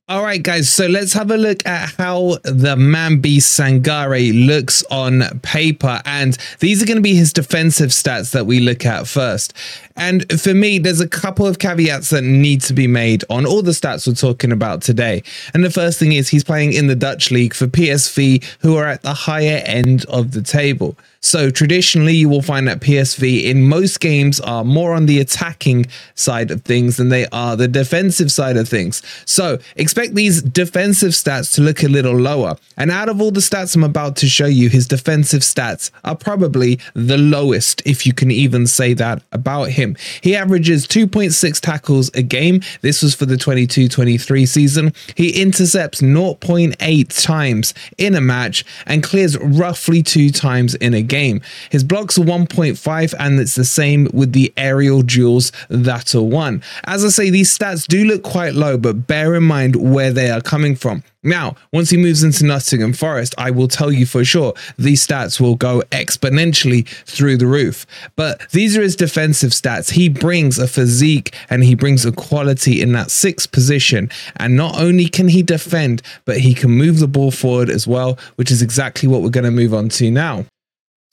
All 0.07 0.23
right, 0.23 0.43
guys, 0.43 0.69
so 0.69 0.87
let's 0.87 1.15
have 1.15 1.31
a 1.31 1.39
look 1.39 1.65
at 1.65 1.95
how 1.97 2.37
the 2.43 3.19
beast 3.23 3.59
Sangare 3.59 4.47
looks 4.47 4.85
on 4.91 5.23
paper. 5.41 6.03
And 6.05 6.37
these 6.61 6.83
are 6.83 6.87
going 6.87 6.99
to 6.99 7.03
be 7.03 7.15
his 7.15 7.33
defensive 7.33 7.89
stats 7.89 8.33
that 8.33 8.45
we 8.45 8.61
look 8.61 8.85
at 8.85 9.07
first. 9.07 9.55
And 9.97 10.31
for 10.39 10.53
me, 10.53 10.79
there's 10.79 11.01
a 11.01 11.09
couple 11.09 11.47
of 11.47 11.59
caveats 11.59 12.11
that 12.11 12.21
need 12.21 12.61
to 12.63 12.75
be 12.75 12.87
made 12.87 13.25
on 13.31 13.47
all 13.47 13.63
the 13.63 13.71
stats 13.71 14.07
we're 14.07 14.13
talking 14.13 14.53
about 14.53 14.83
today. 14.83 15.23
And 15.55 15.65
the 15.65 15.71
first 15.71 15.99
thing 15.99 16.13
is 16.13 16.29
he's 16.29 16.45
playing 16.45 16.75
in 16.75 16.87
the 16.87 16.97
Dutch 16.97 17.31
league 17.31 17.55
for 17.55 17.67
PSV, 17.67 18.45
who 18.61 18.77
are 18.77 18.85
at 18.85 19.01
the 19.01 19.15
higher 19.15 19.63
end 19.65 20.05
of 20.07 20.33
the 20.33 20.43
table. 20.43 20.99
So 21.25 21.49
traditionally, 21.49 22.15
you 22.15 22.29
will 22.29 22.43
find 22.43 22.69
that 22.69 22.81
PSV 22.81 23.45
in 23.45 23.67
most 23.67 24.01
games 24.01 24.41
are 24.41 24.63
more 24.63 24.93
on 24.93 25.07
the 25.07 25.21
attacking 25.21 25.87
side 26.15 26.51
of 26.51 26.61
things 26.65 26.99
than 26.99 27.09
they 27.09 27.27
are 27.29 27.57
the 27.57 27.67
defensive 27.67 28.31
side 28.31 28.59
of 28.59 28.69
things. 28.69 29.01
So 29.25 29.59
expect 29.95 30.17
these 30.17 30.43
defensive 30.43 31.13
stats 31.13 31.55
to 31.55 31.61
look 31.61 31.85
a 31.85 31.89
little 31.89 32.17
lower. 32.17 32.57
And 32.77 32.91
out 32.91 33.09
of 33.09 33.21
all 33.21 33.31
the 33.31 33.39
stats 33.39 33.77
I'm 33.77 33.85
about 33.85 34.17
to 34.17 34.29
show 34.29 34.47
you, 34.47 34.69
his 34.69 34.89
defensive 34.89 35.43
stats 35.43 35.93
are 36.03 36.17
probably 36.17 36.81
the 36.95 37.17
lowest, 37.17 37.81
if 37.87 38.05
you 38.05 38.13
can 38.13 38.33
even 38.33 38.67
say 38.67 38.93
that 38.95 39.23
about 39.31 39.71
him. 39.71 39.97
He 40.21 40.35
averages 40.35 40.89
2.6 40.89 41.61
tackles 41.61 42.11
a 42.13 42.23
game. 42.23 42.61
This 42.81 43.05
was 43.05 43.15
for 43.15 43.25
the 43.25 43.37
22 43.37 43.89
23 43.89 44.47
season. 44.47 44.93
He 45.15 45.41
intercepts 45.41 46.03
0.8 46.03 47.25
times 47.25 47.73
in 47.97 48.17
a 48.17 48.21
match 48.21 48.65
and 48.87 49.01
clears 49.01 49.39
roughly 49.39 50.03
two 50.03 50.31
times 50.31 50.75
in 50.75 50.95
a 50.95 51.03
game. 51.03 51.41
His 51.71 51.85
blocks 51.85 52.19
are 52.19 52.25
1.5, 52.25 53.15
and 53.21 53.39
it's 53.39 53.55
the 53.55 53.65
same 53.65 54.09
with 54.13 54.33
the 54.33 54.53
aerial 54.57 55.03
duels 55.03 55.53
that 55.69 56.17
are 56.17 56.23
1. 56.23 56.65
As 56.83 57.05
I 57.05 57.11
say, 57.11 57.31
these 57.31 57.57
stats 57.57 57.87
do 57.87 58.05
look 58.05 58.25
quite 58.25 58.55
low, 58.55 58.77
but 58.77 59.07
bear 59.07 59.37
in 59.37 59.45
mind 59.45 59.84
where 59.85 60.11
they 60.11 60.31
are 60.31 60.41
coming 60.41 60.75
from. 60.75 61.05
Now, 61.23 61.57
once 61.71 61.91
he 61.91 61.99
moves 61.99 62.23
into 62.23 62.47
Nottingham 62.47 62.95
Forest, 62.95 63.35
I 63.37 63.51
will 63.51 63.69
tell 63.69 63.93
you 63.93 64.07
for 64.07 64.25
sure 64.25 64.55
these 64.79 65.07
stats 65.07 65.39
will 65.39 65.57
go 65.57 65.83
exponentially 65.91 66.87
through 67.05 67.37
the 67.37 67.47
roof. 67.47 67.87
But 68.17 68.51
these 68.51 68.79
are 68.79 68.83
his 68.83 68.97
defensive 68.97 69.51
stats. 69.51 69.91
He 69.91 70.09
brings 70.09 70.59
a 70.59 70.67
physique 70.67 71.35
and 71.51 71.63
he 71.63 71.75
brings 71.75 72.07
a 72.07 72.13
quality 72.13 72.81
in 72.81 72.93
that 72.93 73.11
sixth 73.11 73.53
position. 73.53 74.09
And 74.37 74.57
not 74.57 74.79
only 74.81 75.07
can 75.07 75.29
he 75.29 75.43
defend, 75.43 76.01
but 76.25 76.39
he 76.39 76.55
can 76.55 76.71
move 76.71 76.99
the 76.99 77.09
ball 77.09 77.31
forward 77.31 77.69
as 77.69 77.87
well, 77.87 78.19
which 78.37 78.51
is 78.51 78.63
exactly 78.63 79.07
what 79.07 79.21
we're 79.21 79.29
going 79.29 79.45
to 79.45 79.51
move 79.51 79.75
on 79.75 79.91
to 79.91 80.11
now. 80.11 80.47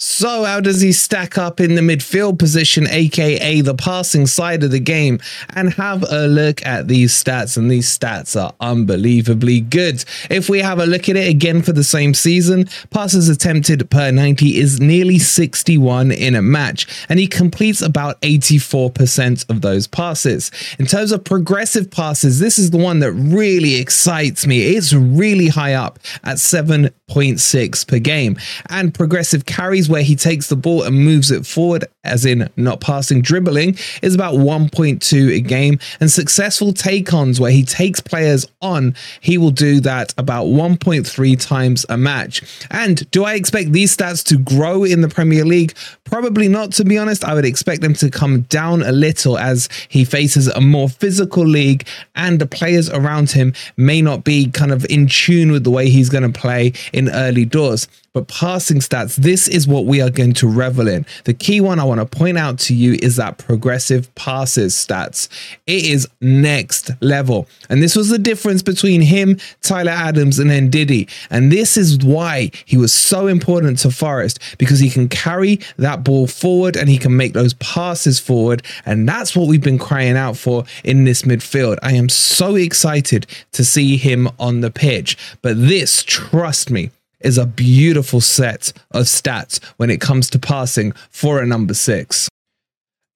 So, 0.04 0.46
how 0.46 0.60
does 0.62 0.82
he 0.82 0.94
stack 0.94 1.38
up 1.38 1.60
in 1.60 1.76
the 1.76 1.82
midfield 1.82 2.40
position, 2.40 2.88
aka 2.90 3.62
the 3.62 3.76
passing 3.76 4.26
side 4.26 4.64
of 4.64 4.72
the 4.72 4.80
game? 4.80 5.20
And 5.50 5.72
have 5.76 6.04
a 6.10 6.26
look 6.26 6.66
at 6.66 6.88
these 6.88 7.14
stats, 7.14 7.56
and 7.56 7.70
these 7.70 7.88
stats 7.88 8.36
are 8.36 8.52
unbelievably 8.60 9.62
good. 9.62 10.04
If 10.32 10.50
we 10.50 10.58
have 10.62 10.80
a 10.80 10.88
look 10.88 11.08
at 11.08 11.18
it 11.18 11.30
again 11.30 11.62
for 11.62 11.72
the 11.72 11.84
same 11.84 12.16
season, 12.16 12.68
passes 12.90 13.30
attempted 13.30 13.92
per 13.92 14.10
90 14.10 14.58
is 14.58 14.80
nearly 14.80 15.20
61 15.20 16.12
in 16.12 16.34
a 16.34 16.42
match, 16.42 16.88
and 17.08 17.20
he 17.20 17.28
completes 17.28 17.84
about 17.84 18.20
84% 18.22 19.48
of 19.52 19.62
those 19.62 19.86
passes. 19.86 20.50
In 20.80 20.88
terms 20.88 21.12
of 21.12 21.24
progressive 21.24 21.92
passes, 21.92 22.40
this 22.40 22.58
is 22.58 22.72
the 22.72 22.80
one 22.80 23.02
that 23.02 23.12
really 23.12 23.76
excites 23.76 24.48
me. 24.48 24.64
It's 24.64 24.94
really 24.94 25.50
high 25.50 25.76
up 25.76 26.00
at 26.24 26.38
7.6 26.38 27.88
per 27.88 28.00
game, 28.00 28.40
and 28.68 28.96
progressive 28.96 29.46
carries 29.46 29.91
where 29.92 30.02
he 30.04 30.16
takes 30.16 30.48
the 30.48 30.56
ball 30.56 30.84
and 30.84 30.96
moves 30.96 31.30
it 31.30 31.46
forward, 31.46 31.86
as 32.04 32.26
in 32.26 32.50
not 32.58 32.82
passing, 32.82 33.22
dribbling, 33.22 33.78
is 34.02 34.16
about 34.16 34.36
1.2 34.36 35.36
a 35.36 35.40
game. 35.42 35.80
And 36.00 36.10
successful 36.10 36.74
take 36.74 37.14
ons 37.14 37.40
where 37.40 37.52
he 37.52 37.64
takes 37.64 38.00
players 38.00 38.48
on, 38.62 38.96
he 39.20 39.38
will 39.38 39.52
do 39.52 39.80
that 39.82 40.14
about 40.18 40.46
1.3 40.46 41.40
times 41.40 41.86
a 41.90 41.98
match. 41.98 42.42
And 42.72 43.10
do 43.12 43.24
I 43.24 43.36
expect 43.36 43.72
these 43.72 43.96
stats 43.96 44.24
to 44.26 44.38
grow 44.38 44.84
in 44.84 45.02
the 45.02 45.10
Premier 45.10 45.46
League? 45.46 45.76
Probably 46.06 46.48
not, 46.48 46.72
to 46.74 46.84
be 46.84 46.98
honest. 46.98 47.24
I 47.24 47.34
would 47.34 47.46
expect 47.46 47.82
them 47.82 47.94
to 47.96 48.10
come 48.10 48.42
down 48.42 48.82
a 48.82 48.92
little 48.92 49.38
as 49.38 49.70
he 49.90 50.06
faces 50.06 50.48
a 50.48 50.62
more 50.62 50.90
physical 50.90 51.46
league 51.46 51.86
and 52.16 52.40
the 52.40 52.46
players 52.46 52.90
around 52.90 53.32
him 53.32 53.54
may 53.78 54.02
not 54.02 54.24
be 54.24 54.50
kind 54.50 54.72
of 54.72 54.86
in 54.86 55.08
tune 55.08 55.52
with 55.52 55.64
the 55.64 55.72
way 55.72 55.90
he's 55.90 56.10
going 56.10 56.32
to 56.32 56.40
play 56.40 56.74
in 56.94 57.10
early 57.10 57.46
doors. 57.46 57.88
But 58.14 58.28
passing 58.28 58.80
stats, 58.80 59.16
this 59.16 59.48
is 59.48 59.68
what 59.68 59.86
we 59.86 60.02
are 60.02 60.10
going 60.10 60.34
to 60.34 60.48
revel 60.48 60.90
in. 60.90 61.06
The 61.24 61.34
key 61.34 61.62
one 61.62 61.80
I 61.80 61.86
want 61.86 62.02
to 62.02 62.06
point 62.06 62.38
out 62.38 62.60
to 62.60 62.76
you 62.76 62.98
is 63.02 63.16
that 63.16 63.38
progressive 63.38 64.14
passes 64.16 64.74
stats. 64.74 65.30
It 65.66 65.86
is 65.86 66.10
next 66.20 66.92
level. 67.02 67.48
And 67.70 67.82
this 67.82 67.96
was 67.96 68.10
the 68.10 68.20
difference 68.20 68.64
between 68.64 69.02
him, 69.02 69.38
Tyler 69.62 69.92
Adams, 69.92 70.40
and 70.40 70.50
Ndidi. 70.52 71.10
And 71.30 71.54
this 71.54 71.78
is 71.78 72.00
why 72.00 72.52
he 72.66 72.76
was 72.76 72.92
so 72.94 73.28
important 73.28 73.80
to 73.80 73.92
Forest 73.92 74.40
because 74.58 74.80
he 74.80 74.90
can 74.90 75.08
carry 75.08 75.62
that 75.78 76.04
ball 76.04 76.28
forward 76.28 76.76
and 76.76 76.90
he 76.90 76.98
can 76.98 77.16
make 77.16 77.32
those 77.32 77.54
passes 77.56 78.20
forward. 78.20 78.62
And 78.86 79.08
that's 79.08 79.38
what 79.38 79.48
we've 79.48 79.64
been 79.64 79.80
crying 79.80 80.18
out 80.18 80.36
for 80.36 80.66
in 80.84 81.06
this 81.06 81.22
midfield. 81.22 81.78
I 81.82 81.94
am 81.94 82.10
so 82.10 82.56
excited 82.56 83.26
to 83.54 83.64
see 83.64 83.96
him 83.96 84.28
on 84.38 84.60
the 84.60 84.72
pitch. 84.72 85.18
But 85.42 85.58
this, 85.58 86.04
trust 86.04 86.70
me, 86.70 86.92
is 87.24 87.38
a 87.38 87.46
beautiful 87.46 88.22
set 88.22 88.74
of 88.92 89.06
stats 89.06 89.64
when 89.78 89.90
it 89.90 90.02
comes 90.02 90.30
to 90.32 90.40
passing 90.40 90.94
for 91.12 91.42
a 91.42 91.46
number 91.46 91.74
six. 91.74 92.31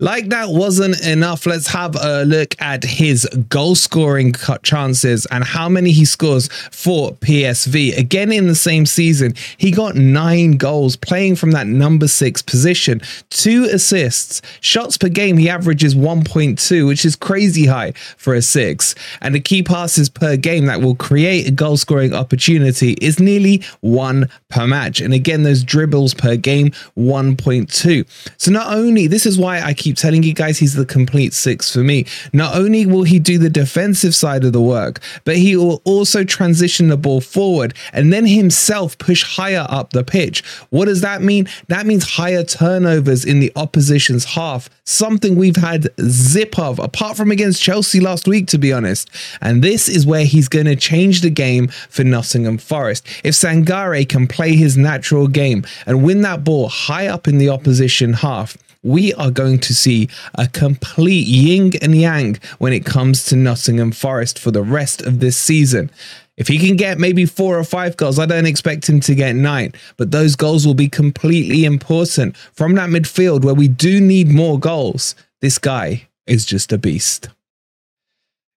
Like 0.01 0.27
that 0.27 0.49
wasn't 0.49 0.99
enough. 1.07 1.45
Let's 1.45 1.67
have 1.67 1.95
a 1.95 2.25
look 2.25 2.53
at 2.59 2.83
his 2.83 3.25
goal 3.47 3.75
scoring 3.75 4.33
chances 4.61 5.25
and 5.27 5.41
how 5.41 5.69
many 5.69 5.91
he 5.91 6.03
scores 6.03 6.49
for 6.69 7.13
PSV. 7.13 7.97
Again, 7.97 8.33
in 8.33 8.47
the 8.47 8.55
same 8.55 8.85
season, 8.85 9.35
he 9.55 9.71
got 9.71 9.95
nine 9.95 10.57
goals 10.57 10.97
playing 10.97 11.37
from 11.37 11.51
that 11.51 11.67
number 11.67 12.09
six 12.09 12.41
position, 12.41 12.99
two 13.29 13.69
assists, 13.71 14.41
shots 14.59 14.97
per 14.97 15.07
game. 15.07 15.37
He 15.37 15.49
averages 15.49 15.95
1.2, 15.95 16.87
which 16.89 17.05
is 17.05 17.15
crazy 17.15 17.67
high 17.67 17.93
for 18.17 18.33
a 18.33 18.41
six. 18.41 18.95
And 19.21 19.33
the 19.33 19.39
key 19.39 19.63
passes 19.63 20.09
per 20.09 20.35
game 20.35 20.65
that 20.65 20.81
will 20.81 20.95
create 20.95 21.47
a 21.47 21.51
goal 21.51 21.77
scoring 21.77 22.13
opportunity 22.13 22.97
is 23.01 23.21
nearly 23.21 23.63
one 23.79 24.29
per 24.49 24.67
match. 24.67 24.99
And 24.99 25.13
again, 25.13 25.43
those 25.43 25.63
dribbles 25.63 26.13
per 26.13 26.35
game, 26.35 26.71
1.2. 26.97 28.33
So 28.37 28.51
not 28.51 28.73
only 28.73 29.07
this 29.07 29.25
is 29.25 29.37
why 29.37 29.61
I 29.61 29.73
keep 29.85 29.95
telling 29.95 30.23
you 30.23 30.33
guys 30.33 30.57
he's 30.57 30.73
the 30.73 30.83
complete 30.83 31.31
six 31.31 31.71
for 31.71 31.83
me. 31.83 32.07
Not 32.33 32.55
only 32.55 32.87
will 32.87 33.03
he 33.03 33.19
do 33.19 33.37
the 33.37 33.51
defensive 33.51 34.15
side 34.15 34.43
of 34.43 34.51
the 34.51 34.61
work, 34.61 34.99
but 35.25 35.37
he 35.37 35.55
will 35.55 35.79
also 35.83 36.23
transition 36.23 36.87
the 36.87 36.97
ball 36.97 37.21
forward 37.21 37.75
and 37.93 38.11
then 38.11 38.25
himself 38.25 38.97
push 38.97 39.23
higher 39.23 39.67
up 39.69 39.91
the 39.91 40.03
pitch. 40.03 40.43
What 40.71 40.85
does 40.85 41.01
that 41.01 41.21
mean? 41.21 41.47
That 41.67 41.85
means 41.85 42.03
higher 42.03 42.43
turnovers 42.43 43.23
in 43.23 43.39
the 43.39 43.51
opposition's 43.55 44.25
half, 44.25 44.71
something 44.85 45.35
we've 45.35 45.55
had 45.55 45.89
zip 46.01 46.57
of, 46.57 46.79
apart 46.79 47.15
from 47.15 47.29
against 47.29 47.61
Chelsea 47.61 47.99
last 47.99 48.27
week, 48.27 48.47
to 48.47 48.57
be 48.57 48.73
honest. 48.73 49.11
And 49.39 49.63
this 49.63 49.87
is 49.87 50.03
where 50.03 50.25
he's 50.25 50.47
going 50.47 50.65
to 50.65 50.75
change 50.75 51.21
the 51.21 51.29
game 51.29 51.67
for 51.67 52.03
Nottingham 52.03 52.57
Forest. 52.57 53.05
If 53.23 53.35
Sangare 53.35 54.09
can 54.09 54.25
play 54.27 54.55
his 54.55 54.77
natural 54.77 55.27
game 55.27 55.63
and 55.85 56.03
win 56.03 56.21
that 56.21 56.43
ball 56.43 56.69
high 56.69 57.05
up 57.05 57.27
in 57.27 57.37
the 57.37 57.49
opposition 57.49 58.13
half, 58.13 58.57
we 58.85 59.13
are 59.15 59.31
going 59.31 59.59
to 59.59 59.73
see 59.73 60.07
a 60.35 60.47
complete 60.47 61.27
yin 61.27 61.71
and 61.81 61.95
yang 61.95 62.37
when 62.59 62.71
it 62.71 62.85
comes 62.85 63.25
to 63.25 63.35
Nottingham 63.35 63.91
Forest 63.91 64.37
for 64.37 64.51
the 64.51 64.61
rest 64.61 65.01
of 65.01 65.19
this 65.19 65.35
season. 65.35 65.89
If 66.37 66.47
he 66.47 66.59
can 66.59 66.75
get 66.75 66.99
maybe 66.99 67.25
four 67.25 67.57
or 67.57 67.63
five 67.63 67.97
goals, 67.97 68.19
I 68.19 68.25
don't 68.25 68.45
expect 68.45 68.87
him 68.87 68.99
to 69.01 69.15
get 69.15 69.35
nine, 69.35 69.73
but 69.97 70.11
those 70.11 70.35
goals 70.35 70.67
will 70.67 70.75
be 70.75 70.89
completely 70.89 71.65
important 71.65 72.37
from 72.53 72.75
that 72.75 72.89
midfield 72.89 73.43
where 73.43 73.55
we 73.55 73.67
do 73.67 73.99
need 73.99 74.27
more 74.27 74.59
goals. 74.59 75.15
This 75.41 75.57
guy 75.57 76.07
is 76.27 76.45
just 76.45 76.71
a 76.71 76.77
beast. 76.77 77.29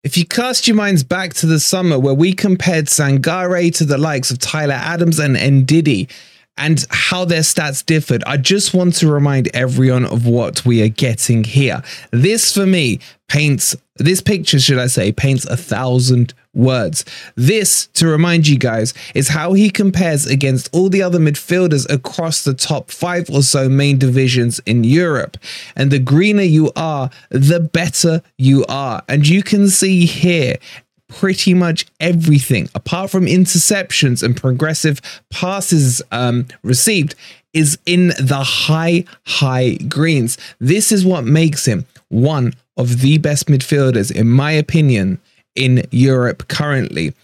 If 0.04 0.16
you 0.18 0.26
cast 0.26 0.68
your 0.68 0.76
minds 0.76 1.04
back 1.04 1.35
to 1.35 1.47
the 1.47 1.58
summer 1.58 1.99
where 1.99 2.14
we 2.14 2.32
compared 2.32 2.87
Sangare 2.87 3.75
to 3.76 3.85
the 3.85 3.99
likes 3.99 4.30
of 4.30 4.38
Tyler 4.38 4.75
Adams 4.75 5.18
and 5.18 5.37
Ndidi, 5.37 6.11
and 6.59 6.85
how 6.91 7.25
their 7.25 7.41
stats 7.41 7.85
differed, 7.85 8.23
I 8.27 8.37
just 8.37 8.75
want 8.75 8.95
to 8.97 9.11
remind 9.11 9.49
everyone 9.55 10.05
of 10.05 10.27
what 10.27 10.65
we 10.67 10.83
are 10.83 10.88
getting 10.88 11.45
here. 11.45 11.83
This, 12.11 12.53
for 12.53 12.67
me, 12.67 13.00
paints 13.29 13.77
this 13.99 14.21
picture, 14.21 14.59
should 14.59 14.79
I 14.79 14.87
say, 14.87 15.12
paints 15.12 15.45
a 15.45 15.57
thousand 15.57 16.33
words. 16.55 17.05
This, 17.35 17.88
to 17.95 18.07
remind 18.07 18.47
you 18.47 18.57
guys, 18.57 18.95
is 19.15 19.29
how 19.29 19.53
he 19.53 19.71
compares 19.71 20.27
against 20.27 20.73
all 20.73 20.88
the 20.88 21.03
other 21.03 21.19
midfielders 21.19 21.91
across 21.93 22.45
the 22.45 22.55
top 22.55 22.91
five 22.91 23.29
or 23.29 23.43
so 23.43 23.69
main 23.69 23.99
divisions 23.99 24.61
in 24.61 24.85
Europe. 24.85 25.37
And 25.77 25.91
the 25.91 25.99
greener 25.99 26.43
you 26.43 26.71
are, 26.77 27.11
the 27.31 27.61
better 27.61 28.23
you 28.37 28.65
are. 28.69 29.03
And 29.09 29.27
you 29.27 29.43
can 29.43 29.69
see 29.69 30.07
here 30.07 30.57
pretty 31.09 31.55
much 31.55 31.87
everything 32.00 32.69
apart 32.75 33.11
from 33.11 33.27
interceptions 33.27 34.23
and 34.23 34.37
progressive 34.37 35.00
passes 35.31 36.03
um, 36.12 36.47
received 36.62 37.15
is 37.55 37.79
in 37.87 38.09
the 38.21 38.43
high 38.45 39.05
high 39.27 39.75
greens. 39.88 40.38
This 40.61 40.93
is 40.93 41.05
what 41.05 41.25
makes 41.25 41.67
him 41.67 41.87
one 42.09 42.55
of 42.77 43.00
the 43.00 43.19
best 43.19 43.47
midfielders 43.47 44.15
in 44.15 44.29
my 44.29 44.53
opinion 44.53 45.19
in 45.55 45.83
Europe 45.91 46.49
currently. 46.49 47.15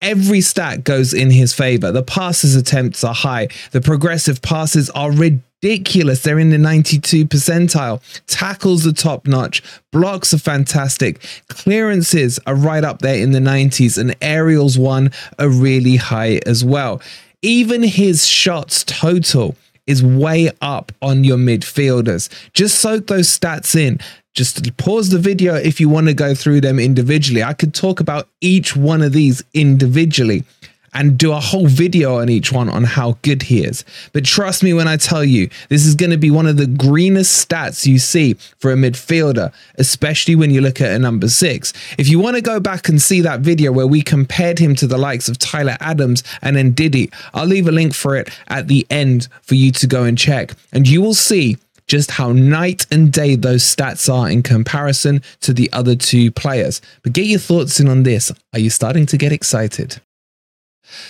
Every 0.00 0.40
stat 0.40 0.84
goes 0.84 1.14
in 1.14 1.30
his 1.30 1.54
favor. 1.54 1.92
The 1.92 2.02
passes 2.02 2.56
attempts 2.56 3.04
are 3.04 3.14
high. 3.14 3.48
The 3.70 3.80
progressive 3.80 4.42
passes 4.42 4.90
are 4.90 5.10
ridiculous 5.10 5.42
ridiculous. 5.62 6.22
They're 6.22 6.38
in 6.38 6.50
the 6.50 6.58
92 6.58 7.26
percentile. 7.26 8.02
Tackles 8.26 8.86
are 8.86 8.92
top 8.92 9.26
notch. 9.26 9.62
Blocks 9.92 10.34
are 10.34 10.38
fantastic. 10.38 11.24
Clearances 11.48 12.40
are 12.46 12.54
right 12.54 12.84
up 12.84 13.00
there 13.00 13.22
in 13.22 13.32
the 13.32 13.38
90s. 13.38 13.98
And 13.98 14.14
aerials 14.20 14.78
one 14.78 15.10
are 15.38 15.48
really 15.48 15.96
high 15.96 16.40
as 16.46 16.64
well. 16.64 17.00
Even 17.42 17.82
his 17.82 18.26
shots 18.26 18.84
total 18.84 19.56
is 19.86 20.02
way 20.02 20.50
up 20.60 20.92
on 21.02 21.24
your 21.24 21.38
midfielders. 21.38 22.28
Just 22.52 22.78
soak 22.78 23.08
those 23.08 23.28
stats 23.28 23.74
in. 23.74 23.98
Just 24.34 24.76
pause 24.78 25.10
the 25.10 25.18
video 25.18 25.54
if 25.56 25.80
you 25.80 25.88
want 25.88 26.06
to 26.06 26.14
go 26.14 26.34
through 26.34 26.62
them 26.62 26.78
individually. 26.78 27.42
I 27.42 27.52
could 27.52 27.74
talk 27.74 28.00
about 28.00 28.28
each 28.40 28.74
one 28.74 29.02
of 29.02 29.12
these 29.12 29.42
individually 29.52 30.44
and 30.94 31.16
do 31.18 31.32
a 31.32 31.40
whole 31.40 31.66
video 31.66 32.18
on 32.18 32.28
each 32.28 32.52
one 32.52 32.68
on 32.68 32.84
how 32.84 33.18
good 33.22 33.42
he 33.42 33.64
is. 33.64 33.84
But 34.12 34.24
trust 34.24 34.62
me 34.62 34.72
when 34.72 34.88
I 34.88 34.96
tell 34.96 35.24
you, 35.24 35.48
this 35.68 35.86
is 35.86 35.94
going 35.94 36.10
to 36.10 36.18
be 36.18 36.30
one 36.30 36.46
of 36.46 36.56
the 36.56 36.66
greenest 36.66 37.48
stats 37.48 37.86
you 37.86 37.98
see 37.98 38.34
for 38.58 38.72
a 38.72 38.76
midfielder, 38.76 39.52
especially 39.76 40.36
when 40.36 40.50
you 40.50 40.60
look 40.60 40.80
at 40.80 40.92
a 40.92 40.98
number 40.98 41.28
six. 41.28 41.72
If 41.98 42.08
you 42.08 42.18
want 42.18 42.36
to 42.36 42.42
go 42.42 42.60
back 42.60 42.88
and 42.88 43.00
see 43.00 43.20
that 43.22 43.40
video 43.40 43.72
where 43.72 43.86
we 43.86 44.02
compared 44.02 44.58
him 44.58 44.74
to 44.76 44.86
the 44.86 44.98
likes 44.98 45.28
of 45.28 45.38
Tyler 45.38 45.76
Adams 45.80 46.22
and 46.42 46.56
Ndidi, 46.56 47.12
I'll 47.34 47.46
leave 47.46 47.68
a 47.68 47.72
link 47.72 47.94
for 47.94 48.16
it 48.16 48.30
at 48.48 48.68
the 48.68 48.86
end 48.90 49.28
for 49.42 49.54
you 49.54 49.72
to 49.72 49.86
go 49.86 50.04
and 50.04 50.18
check. 50.18 50.54
And 50.72 50.86
you 50.86 51.00
will 51.00 51.14
see 51.14 51.58
just 51.86 52.12
how 52.12 52.32
night 52.32 52.86
and 52.90 53.12
day 53.12 53.34
those 53.34 53.62
stats 53.62 54.12
are 54.12 54.30
in 54.30 54.42
comparison 54.42 55.22
to 55.40 55.52
the 55.52 55.70
other 55.72 55.96
two 55.96 56.30
players. 56.30 56.80
But 57.02 57.12
get 57.12 57.26
your 57.26 57.40
thoughts 57.40 57.80
in 57.80 57.88
on 57.88 58.04
this. 58.04 58.32
Are 58.52 58.58
you 58.58 58.70
starting 58.70 59.06
to 59.06 59.16
get 59.16 59.32
excited? 59.32 60.00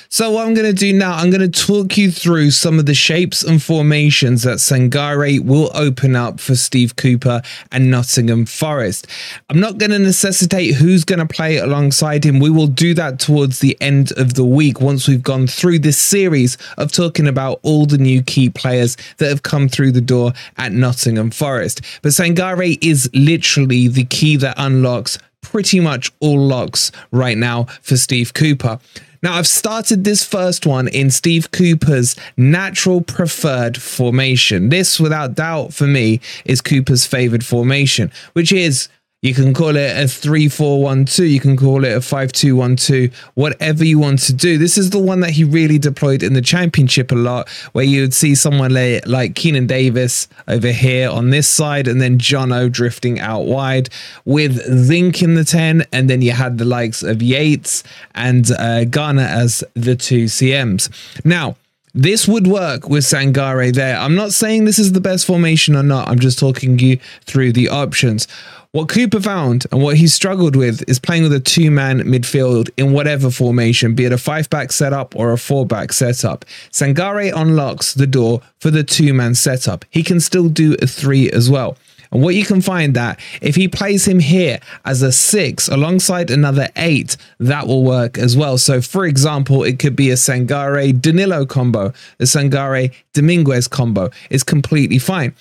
So 0.08 0.30
what 0.30 0.46
I'm 0.46 0.54
going 0.54 0.66
to 0.66 0.72
do 0.72 0.92
now, 0.92 1.14
I'm 1.14 1.30
going 1.30 1.50
to 1.50 1.66
talk 1.66 1.96
you 1.96 2.10
through 2.10 2.50
some 2.50 2.78
of 2.78 2.86
the 2.86 2.94
shapes 2.94 3.42
and 3.42 3.62
formations 3.62 4.42
that 4.42 4.58
Sangare 4.58 5.44
will 5.44 5.70
open 5.74 6.16
up 6.16 6.40
for 6.40 6.54
Steve 6.54 6.96
Cooper 6.96 7.42
and 7.70 7.90
Nottingham 7.90 8.46
Forest. 8.46 9.06
I'm 9.48 9.60
not 9.60 9.78
going 9.78 9.90
to 9.90 9.98
necessitate 9.98 10.74
who's 10.74 11.04
going 11.04 11.18
to 11.18 11.26
play 11.26 11.58
alongside 11.58 12.24
him. 12.24 12.40
We 12.40 12.50
will 12.50 12.66
do 12.66 12.94
that 12.94 13.18
towards 13.18 13.60
the 13.60 13.76
end 13.80 14.12
of 14.12 14.34
the 14.34 14.44
week 14.44 14.80
once 14.80 15.08
we've 15.08 15.22
gone 15.22 15.46
through 15.46 15.80
this 15.80 15.98
series 15.98 16.58
of 16.78 16.92
talking 16.92 17.26
about 17.26 17.60
all 17.62 17.86
the 17.86 17.98
new 17.98 18.22
key 18.22 18.50
players 18.50 18.96
that 19.18 19.28
have 19.28 19.42
come 19.42 19.68
through 19.68 19.92
the 19.92 20.00
door 20.00 20.32
at 20.56 20.72
Nottingham 20.72 21.30
Forest. 21.30 21.80
But 22.02 22.10
Sangare 22.10 22.78
is 22.82 23.10
literally 23.14 23.88
the 23.88 24.04
key 24.04 24.36
that 24.36 24.54
unlocks 24.58 25.18
pretty 25.42 25.80
much 25.80 26.10
all 26.20 26.38
locks 26.38 26.90
right 27.10 27.36
now 27.36 27.64
for 27.82 27.96
Steve 27.96 28.32
Cooper. 28.32 28.78
Now, 29.22 29.34
I've 29.34 29.46
started 29.46 30.02
this 30.02 30.24
first 30.24 30.66
one 30.66 30.88
in 30.88 31.10
Steve 31.10 31.52
Cooper's 31.52 32.16
natural 32.36 33.00
preferred 33.00 33.80
formation. 33.80 34.68
This, 34.68 34.98
without 34.98 35.36
doubt, 35.36 35.72
for 35.72 35.86
me, 35.86 36.20
is 36.44 36.60
Cooper's 36.60 37.06
favored 37.06 37.44
formation, 37.44 38.10
which 38.32 38.52
is 38.52 38.88
you 39.22 39.34
can 39.34 39.54
call 39.54 39.76
it 39.76 39.96
a 39.96 40.04
3-4-1-2. 40.04 41.30
You 41.30 41.38
can 41.38 41.56
call 41.56 41.84
it 41.84 41.92
a 41.92 42.00
5-2-1-2, 42.00 43.14
whatever 43.34 43.84
you 43.84 44.00
want 44.00 44.18
to 44.22 44.32
do. 44.32 44.58
This 44.58 44.76
is 44.76 44.90
the 44.90 44.98
one 44.98 45.20
that 45.20 45.30
he 45.30 45.44
really 45.44 45.78
deployed 45.78 46.24
in 46.24 46.32
the 46.32 46.42
championship 46.42 47.12
a 47.12 47.14
lot, 47.14 47.48
where 47.70 47.84
you 47.84 48.00
would 48.00 48.14
see 48.14 48.34
someone 48.34 48.74
like, 48.74 49.06
like 49.06 49.34
Keinan 49.34 49.68
Davis 49.68 50.26
over 50.48 50.72
here 50.72 51.08
on 51.08 51.30
this 51.30 51.46
side, 51.46 51.86
and 51.86 52.00
then 52.00 52.18
Jono 52.18 52.70
drifting 52.70 53.20
out 53.20 53.42
wide 53.42 53.90
with 54.24 54.56
Zinc 54.84 55.22
in 55.22 55.34
the 55.34 55.44
10, 55.44 55.86
and 55.92 56.10
then 56.10 56.20
you 56.20 56.32
had 56.32 56.58
the 56.58 56.64
likes 56.64 57.04
of 57.04 57.22
Yates 57.22 57.84
and 58.16 58.50
uh, 58.58 58.84
Garner 58.86 59.22
as 59.22 59.62
the 59.74 59.94
two 59.94 60.24
CMs. 60.24 60.90
Now, 61.24 61.54
this 61.94 62.26
would 62.26 62.46
work 62.46 62.88
with 62.88 63.04
Sangare 63.04 63.72
there. 63.72 63.98
I'm 63.98 64.14
not 64.14 64.32
saying 64.32 64.64
this 64.64 64.78
is 64.78 64.92
the 64.92 65.00
best 65.00 65.26
formation 65.26 65.76
or 65.76 65.82
not. 65.82 66.08
I'm 66.08 66.18
just 66.18 66.38
talking 66.38 66.78
you 66.78 66.98
through 67.26 67.52
the 67.52 67.68
options. 67.68 68.26
What 68.72 68.88
Cooper 68.88 69.20
found 69.20 69.66
and 69.70 69.82
what 69.82 69.98
he 69.98 70.08
struggled 70.08 70.56
with 70.56 70.82
is 70.88 70.98
playing 70.98 71.24
with 71.24 71.34
a 71.34 71.40
two 71.40 71.70
man 71.70 72.00
midfield 72.04 72.70
in 72.78 72.92
whatever 72.92 73.30
formation, 73.30 73.94
be 73.94 74.06
it 74.06 74.12
a 74.12 74.16
five 74.16 74.48
back 74.48 74.72
setup 74.72 75.14
or 75.14 75.30
a 75.30 75.36
four 75.36 75.66
back 75.66 75.92
setup. 75.92 76.46
Sangare 76.70 77.34
unlocks 77.36 77.92
the 77.92 78.06
door 78.06 78.40
for 78.60 78.70
the 78.70 78.82
two 78.82 79.12
man 79.12 79.34
setup. 79.34 79.84
He 79.90 80.02
can 80.02 80.20
still 80.20 80.48
do 80.48 80.74
a 80.80 80.86
three 80.86 81.30
as 81.30 81.50
well. 81.50 81.76
And 82.12 82.22
what 82.22 82.34
you 82.34 82.46
can 82.46 82.62
find 82.62 82.94
that 82.94 83.20
if 83.42 83.56
he 83.56 83.68
plays 83.68 84.08
him 84.08 84.20
here 84.20 84.58
as 84.86 85.02
a 85.02 85.12
six 85.12 85.68
alongside 85.68 86.30
another 86.30 86.70
eight, 86.76 87.18
that 87.40 87.66
will 87.66 87.84
work 87.84 88.16
as 88.16 88.38
well. 88.38 88.56
So, 88.56 88.80
for 88.80 89.04
example, 89.04 89.64
it 89.64 89.80
could 89.80 89.96
be 89.96 90.08
a 90.08 90.14
Sangare 90.14 90.98
Danilo 90.98 91.44
combo, 91.44 91.92
a 92.20 92.24
Sangare 92.24 92.90
Dominguez 93.12 93.68
combo. 93.68 94.08
It's 94.30 94.42
completely 94.42 94.98
fine. 94.98 95.34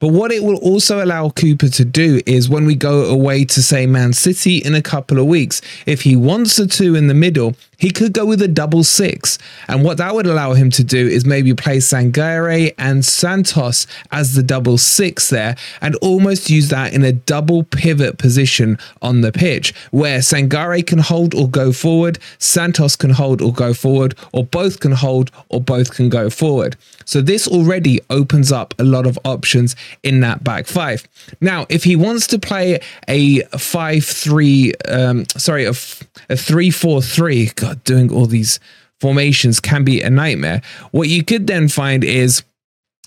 But 0.00 0.08
what 0.08 0.30
it 0.30 0.44
will 0.44 0.58
also 0.58 1.02
allow 1.04 1.30
Cooper 1.30 1.68
to 1.68 1.84
do 1.84 2.20
is 2.24 2.48
when 2.48 2.66
we 2.66 2.76
go 2.76 3.06
away 3.06 3.44
to, 3.46 3.62
say, 3.62 3.86
Man 3.86 4.12
City 4.12 4.58
in 4.58 4.74
a 4.74 4.82
couple 4.82 5.18
of 5.18 5.26
weeks, 5.26 5.60
if 5.86 6.02
he 6.02 6.14
wants 6.14 6.58
a 6.58 6.68
two 6.68 6.94
in 6.94 7.08
the 7.08 7.14
middle, 7.14 7.56
he 7.78 7.90
could 7.90 8.12
go 8.12 8.24
with 8.24 8.40
a 8.42 8.48
double 8.48 8.84
six. 8.84 9.38
And 9.66 9.84
what 9.84 9.98
that 9.98 10.14
would 10.14 10.26
allow 10.26 10.52
him 10.52 10.70
to 10.70 10.84
do 10.84 11.06
is 11.08 11.24
maybe 11.24 11.52
play 11.54 11.78
Sangare 11.78 12.74
and 12.78 13.04
Santos 13.04 13.86
as 14.12 14.34
the 14.34 14.42
double 14.42 14.78
six 14.78 15.30
there 15.30 15.56
and 15.80 15.94
almost 15.96 16.50
use 16.50 16.68
that 16.68 16.92
in 16.92 17.04
a 17.04 17.12
double 17.12 17.64
pivot 17.64 18.18
position 18.18 18.78
on 19.02 19.20
the 19.20 19.32
pitch 19.32 19.74
where 19.90 20.18
Sangare 20.18 20.86
can 20.86 20.98
hold 20.98 21.34
or 21.34 21.48
go 21.48 21.72
forward, 21.72 22.18
Santos 22.38 22.94
can 22.96 23.10
hold 23.10 23.40
or 23.40 23.52
go 23.52 23.74
forward, 23.74 24.16
or 24.32 24.44
both 24.44 24.80
can 24.80 24.92
hold 24.92 25.30
or 25.48 25.60
both 25.60 25.94
can 25.94 26.08
go 26.08 26.30
forward. 26.30 26.76
So 27.08 27.22
this 27.22 27.48
already 27.48 28.00
opens 28.10 28.52
up 28.52 28.74
a 28.78 28.84
lot 28.84 29.06
of 29.06 29.18
options 29.24 29.74
in 30.02 30.20
that 30.20 30.44
back 30.44 30.66
five. 30.66 31.08
Now, 31.40 31.64
if 31.70 31.82
he 31.84 31.96
wants 31.96 32.26
to 32.26 32.38
play 32.38 32.80
a 33.08 33.40
five 33.56 34.04
three, 34.04 34.74
um, 34.86 35.24
sorry, 35.30 35.64
a, 35.64 35.72
a 36.28 36.36
three 36.36 36.70
four 36.70 37.00
three, 37.00 37.46
God, 37.56 37.82
doing 37.84 38.12
all 38.12 38.26
these 38.26 38.60
formations 39.00 39.58
can 39.58 39.84
be 39.84 40.02
a 40.02 40.10
nightmare. 40.10 40.60
What 40.90 41.08
you 41.08 41.24
could 41.24 41.46
then 41.46 41.68
find 41.68 42.04
is 42.04 42.42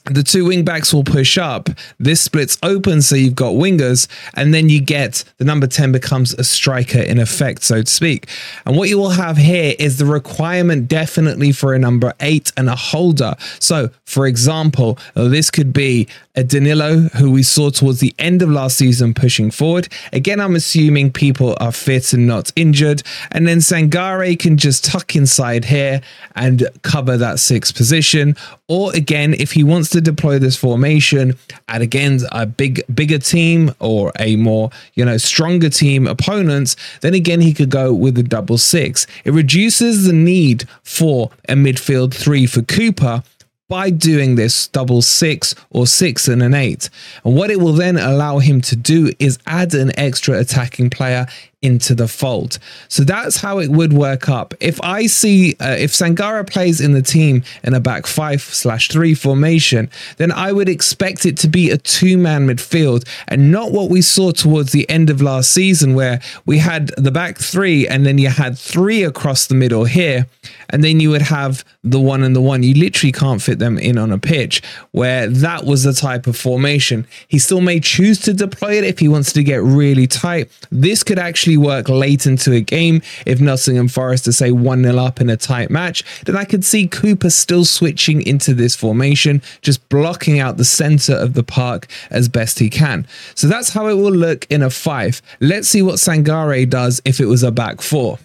the 0.05 0.23
two 0.23 0.45
wing 0.45 0.65
backs 0.65 0.93
will 0.93 1.03
push 1.03 1.37
up. 1.37 1.69
This 1.99 2.21
splits 2.21 2.57
open, 2.63 3.01
so 3.01 3.15
you've 3.15 3.35
got 3.35 3.53
wingers, 3.53 4.07
and 4.33 4.53
then 4.53 4.69
you 4.69 4.81
get 4.81 5.23
the 5.37 5.45
number 5.45 5.67
10 5.67 5.91
becomes 5.91 6.33
a 6.33 6.43
striker 6.43 6.99
in 6.99 7.19
effect, 7.19 7.63
so 7.63 7.81
to 7.81 7.91
speak. 7.91 8.27
And 8.65 8.75
what 8.75 8.89
you 8.89 8.97
will 8.97 9.11
have 9.11 9.37
here 9.37 9.75
is 9.77 9.97
the 9.97 10.05
requirement 10.05 10.87
definitely 10.87 11.51
for 11.51 11.73
a 11.73 11.79
number 11.79 12.13
eight 12.19 12.51
and 12.57 12.69
a 12.69 12.75
holder. 12.75 13.35
So, 13.59 13.89
for 14.05 14.25
example, 14.25 14.97
this 15.15 15.51
could 15.51 15.73
be 15.73 16.07
a 16.35 16.43
Danilo 16.43 16.99
who 17.17 17.29
we 17.31 17.43
saw 17.43 17.69
towards 17.69 17.99
the 17.99 18.15
end 18.17 18.41
of 18.41 18.49
last 18.49 18.77
season 18.77 19.13
pushing 19.13 19.51
forward. 19.51 19.89
Again, 20.13 20.39
I'm 20.39 20.55
assuming 20.55 21.11
people 21.11 21.57
are 21.59 21.71
fit 21.71 22.13
and 22.13 22.25
not 22.25 22.51
injured. 22.55 23.03
And 23.31 23.47
then 23.47 23.57
Sangare 23.59 24.39
can 24.39 24.57
just 24.57 24.85
tuck 24.85 25.15
inside 25.15 25.65
here 25.65 26.01
and 26.35 26.67
cover 26.83 27.17
that 27.17 27.39
sixth 27.39 27.75
position. 27.75 28.35
Or 28.67 28.93
again, 28.95 29.33
if 29.33 29.51
he 29.51 29.63
wants 29.63 29.89
to 29.91 30.01
deploy 30.01 30.39
this 30.39 30.55
formation 30.55 31.35
at 31.67 31.81
again 31.81 32.19
a 32.31 32.45
big 32.45 32.83
bigger 32.93 33.19
team 33.19 33.73
or 33.79 34.11
a 34.19 34.35
more 34.35 34.69
you 34.95 35.05
know 35.05 35.17
stronger 35.17 35.69
team 35.69 36.07
opponents, 36.07 36.75
then 37.01 37.13
again 37.13 37.41
he 37.41 37.53
could 37.53 37.69
go 37.69 37.93
with 37.93 38.17
a 38.17 38.23
double 38.23 38.57
six. 38.57 39.07
It 39.23 39.31
reduces 39.31 40.05
the 40.05 40.13
need 40.13 40.67
for 40.83 41.31
a 41.47 41.53
midfield 41.53 42.13
three 42.13 42.45
for 42.45 42.61
Cooper 42.61 43.23
by 43.71 43.89
doing 43.89 44.35
this 44.35 44.67
double 44.67 45.01
six 45.01 45.55
or 45.69 45.87
six 45.87 46.27
and 46.27 46.43
an 46.43 46.53
eight. 46.53 46.89
And 47.23 47.37
what 47.37 47.49
it 47.49 47.61
will 47.61 47.71
then 47.71 47.97
allow 47.97 48.39
him 48.39 48.59
to 48.61 48.75
do 48.75 49.13
is 49.17 49.39
add 49.47 49.73
an 49.73 49.97
extra 49.97 50.37
attacking 50.37 50.89
player 50.89 51.25
into 51.61 51.93
the 51.93 52.07
fold. 52.07 52.57
So 52.87 53.03
that's 53.03 53.37
how 53.37 53.59
it 53.59 53.69
would 53.69 53.93
work 53.93 54.27
up. 54.27 54.53
If 54.59 54.81
I 54.81 55.05
see, 55.05 55.55
uh, 55.59 55.75
if 55.77 55.91
Sangare 55.91 56.47
plays 56.49 56.81
in 56.81 56.93
the 56.93 57.03
team 57.03 57.43
in 57.63 57.75
a 57.75 57.79
back 57.79 58.07
five 58.07 58.41
slash 58.41 58.87
three 58.87 59.13
formation, 59.13 59.89
then 60.17 60.31
I 60.31 60.51
would 60.51 60.67
expect 60.67 61.25
it 61.25 61.37
to 61.37 61.47
be 61.47 61.69
a 61.69 61.77
two 61.77 62.17
man 62.17 62.47
midfield 62.47 63.07
and 63.27 63.51
not 63.51 63.71
what 63.71 63.89
we 63.89 64.01
saw 64.01 64.31
towards 64.31 64.71
the 64.71 64.89
end 64.89 65.09
of 65.09 65.21
last 65.21 65.51
season, 65.51 65.93
where 65.93 66.19
we 66.45 66.57
had 66.57 66.87
the 66.97 67.11
back 67.11 67.37
three 67.37 67.87
and 67.87 68.05
then 68.05 68.17
you 68.17 68.29
had 68.29 68.57
three 68.57 69.03
across 69.03 69.45
the 69.47 69.55
middle 69.55 69.85
here, 69.85 70.27
and 70.69 70.83
then 70.83 70.99
you 70.99 71.11
would 71.11 71.21
have 71.21 71.63
the 71.83 71.99
one 71.99 72.23
and 72.23 72.35
the 72.35 72.41
one. 72.41 72.63
You 72.63 72.73
literally 72.73 73.11
can't 73.11 73.41
fit 73.41 73.59
them 73.59 73.77
in 73.77 73.97
on 73.97 74.11
a 74.11 74.17
pitch 74.17 74.63
where 74.91 75.27
that 75.27 75.65
was 75.65 75.83
the 75.83 75.93
type 75.93 76.25
of 76.25 76.35
formation. 76.35 77.05
He 77.27 77.37
still 77.37 77.61
may 77.61 77.79
choose 77.79 78.19
to 78.21 78.33
deploy 78.33 78.77
it 78.77 78.83
if 78.83 78.99
he 78.99 79.07
wants 79.07 79.31
to 79.33 79.43
get 79.43 79.61
really 79.61 80.07
tight. 80.07 80.49
This 80.71 81.03
could 81.03 81.19
actually 81.19 81.50
work 81.57 81.89
late 81.89 82.25
into 82.25 82.53
a 82.53 82.61
game 82.61 83.01
if 83.25 83.39
Nottingham 83.39 83.87
Forest 83.87 84.25
to 84.25 84.33
say 84.33 84.51
1 84.51 84.83
0 84.83 84.97
up 84.97 85.21
in 85.21 85.29
a 85.29 85.37
tight 85.37 85.69
match. 85.69 86.03
Then 86.25 86.35
I 86.35 86.45
could 86.45 86.65
see 86.65 86.87
Cooper 86.87 87.29
still 87.29 87.65
switching 87.65 88.21
into 88.21 88.53
this 88.53 88.75
formation, 88.75 89.41
just 89.61 89.87
blocking 89.89 90.39
out 90.39 90.57
the 90.57 90.65
center 90.65 91.13
of 91.13 91.33
the 91.33 91.43
park 91.43 91.87
as 92.09 92.29
best 92.29 92.59
he 92.59 92.69
can. 92.69 93.07
So 93.35 93.47
that's 93.47 93.69
how 93.69 93.87
it 93.87 93.93
will 93.93 94.11
look 94.11 94.45
in 94.49 94.61
a 94.61 94.69
five. 94.69 95.21
Let's 95.39 95.67
see 95.67 95.81
what 95.81 95.95
Sangare 95.95 96.69
does 96.69 97.01
if 97.05 97.19
it 97.19 97.25
was 97.25 97.43
a 97.43 97.51
back 97.51 97.81
four. 97.81 98.19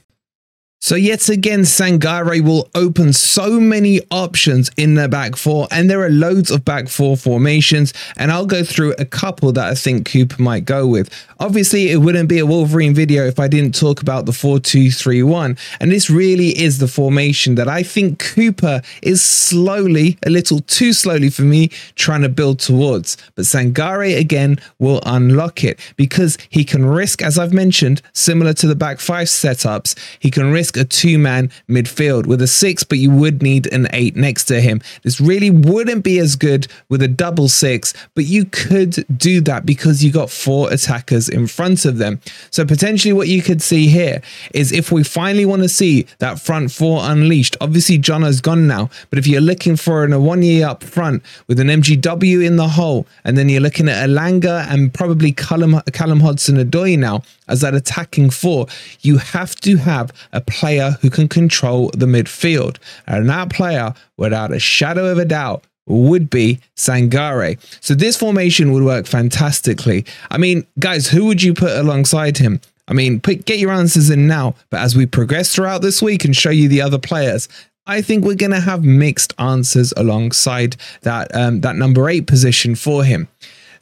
So 0.86 0.94
yet 0.94 1.28
again, 1.28 1.62
Sangare 1.62 2.40
will 2.40 2.70
open 2.76 3.12
so 3.12 3.58
many 3.58 4.02
options 4.12 4.70
in 4.76 4.94
the 4.94 5.08
back 5.08 5.34
four, 5.34 5.66
and 5.72 5.90
there 5.90 6.00
are 6.00 6.10
loads 6.10 6.52
of 6.52 6.64
back 6.64 6.86
four 6.86 7.16
formations, 7.16 7.92
and 8.16 8.30
I'll 8.30 8.46
go 8.46 8.62
through 8.62 8.94
a 8.96 9.04
couple 9.04 9.50
that 9.50 9.66
I 9.66 9.74
think 9.74 10.08
Cooper 10.08 10.40
might 10.40 10.64
go 10.64 10.86
with. 10.86 11.10
Obviously, 11.40 11.90
it 11.90 11.96
wouldn't 11.96 12.28
be 12.28 12.38
a 12.38 12.46
Wolverine 12.46 12.94
video 12.94 13.26
if 13.26 13.40
I 13.40 13.48
didn't 13.48 13.74
talk 13.74 14.00
about 14.00 14.26
the 14.26 14.32
4-2-3-1, 14.32 15.58
and 15.80 15.90
this 15.90 16.08
really 16.08 16.56
is 16.56 16.78
the 16.78 16.86
formation 16.86 17.56
that 17.56 17.66
I 17.66 17.82
think 17.82 18.20
Cooper 18.20 18.80
is 19.02 19.20
slowly, 19.20 20.16
a 20.24 20.30
little 20.30 20.60
too 20.60 20.92
slowly 20.92 21.30
for 21.30 21.42
me, 21.42 21.66
trying 21.96 22.22
to 22.22 22.28
build 22.28 22.60
towards. 22.60 23.16
But 23.34 23.46
Sangare 23.46 24.16
again 24.16 24.60
will 24.78 25.00
unlock 25.04 25.64
it 25.64 25.80
because 25.96 26.38
he 26.48 26.64
can 26.64 26.86
risk, 26.86 27.22
as 27.22 27.40
I've 27.40 27.52
mentioned, 27.52 28.02
similar 28.12 28.52
to 28.52 28.68
the 28.68 28.76
back 28.76 29.00
five 29.00 29.26
setups, 29.26 29.98
he 30.20 30.30
can 30.30 30.52
risk 30.52 30.75
a 30.76 30.84
two 30.84 31.18
man 31.18 31.50
midfield 31.68 32.26
with 32.26 32.42
a 32.42 32.46
six, 32.46 32.84
but 32.84 32.98
you 32.98 33.10
would 33.10 33.42
need 33.42 33.72
an 33.72 33.88
eight 33.92 34.16
next 34.16 34.44
to 34.44 34.60
him. 34.60 34.80
This 35.02 35.20
really 35.20 35.50
wouldn't 35.50 36.04
be 36.04 36.18
as 36.18 36.36
good 36.36 36.66
with 36.88 37.02
a 37.02 37.08
double 37.08 37.48
six, 37.48 37.94
but 38.14 38.24
you 38.24 38.44
could 38.46 39.04
do 39.16 39.40
that 39.42 39.66
because 39.66 40.04
you 40.04 40.12
got 40.12 40.30
four 40.30 40.72
attackers 40.72 41.28
in 41.28 41.46
front 41.46 41.84
of 41.84 41.98
them. 41.98 42.20
So 42.50 42.64
potentially 42.64 43.12
what 43.12 43.28
you 43.28 43.42
could 43.42 43.62
see 43.62 43.88
here 43.88 44.22
is 44.54 44.72
if 44.72 44.92
we 44.92 45.02
finally 45.02 45.44
want 45.46 45.62
to 45.62 45.68
see 45.68 46.06
that 46.18 46.40
front 46.40 46.70
four 46.70 47.00
unleashed, 47.02 47.56
obviously 47.60 47.98
John 47.98 48.22
has 48.22 48.40
gone 48.40 48.66
now, 48.66 48.90
but 49.10 49.18
if 49.18 49.26
you're 49.26 49.40
looking 49.40 49.76
for 49.76 50.04
a 50.04 50.08
Awoniyi 50.08 50.62
up 50.62 50.82
front 50.82 51.22
with 51.46 51.60
an 51.60 51.68
MGW 51.68 52.44
in 52.44 52.56
the 52.56 52.68
hole, 52.68 53.06
and 53.24 53.36
then 53.36 53.48
you're 53.48 53.60
looking 53.60 53.88
at 53.88 54.08
Elanga 54.08 54.66
and 54.70 54.92
probably 54.92 55.32
Callum, 55.32 55.80
Callum 55.92 56.20
Hudson-Odoi 56.20 56.98
now 56.98 57.22
as 57.48 57.60
that 57.60 57.74
attacking 57.74 58.30
four, 58.30 58.66
you 59.00 59.18
have 59.18 59.54
to 59.56 59.76
have 59.76 60.12
a 60.32 60.40
player 60.66 60.96
who 61.00 61.10
can 61.10 61.28
control 61.28 61.90
the 61.90 62.06
midfield. 62.06 62.78
And 63.06 63.30
that 63.30 63.50
player, 63.50 63.94
without 64.16 64.52
a 64.52 64.58
shadow 64.58 65.06
of 65.06 65.18
a 65.18 65.24
doubt, 65.24 65.64
would 65.86 66.28
be 66.28 66.58
Sangare. 66.74 67.56
So 67.80 67.94
this 67.94 68.16
formation 68.16 68.72
would 68.72 68.82
work 68.82 69.06
fantastically. 69.06 70.04
I 70.28 70.38
mean, 70.38 70.66
guys, 70.80 71.06
who 71.06 71.26
would 71.26 71.40
you 71.40 71.54
put 71.54 71.70
alongside 71.70 72.38
him? 72.38 72.60
I 72.88 72.94
mean, 72.94 73.20
put, 73.20 73.44
get 73.44 73.60
your 73.60 73.70
answers 73.70 74.10
in 74.10 74.26
now. 74.26 74.56
But 74.70 74.80
as 74.80 74.96
we 74.96 75.06
progress 75.06 75.54
throughout 75.54 75.82
this 75.82 76.02
week 76.02 76.24
and 76.24 76.34
show 76.34 76.50
you 76.50 76.68
the 76.68 76.82
other 76.82 76.98
players, 76.98 77.48
I 77.86 78.02
think 78.02 78.24
we're 78.24 78.34
going 78.34 78.50
to 78.50 78.60
have 78.60 78.84
mixed 78.84 79.32
answers 79.38 79.94
alongside 79.96 80.74
that 81.02 81.32
um, 81.32 81.60
that 81.60 81.76
number 81.76 82.08
eight 82.08 82.26
position 82.26 82.74
for 82.74 83.04
him. 83.04 83.28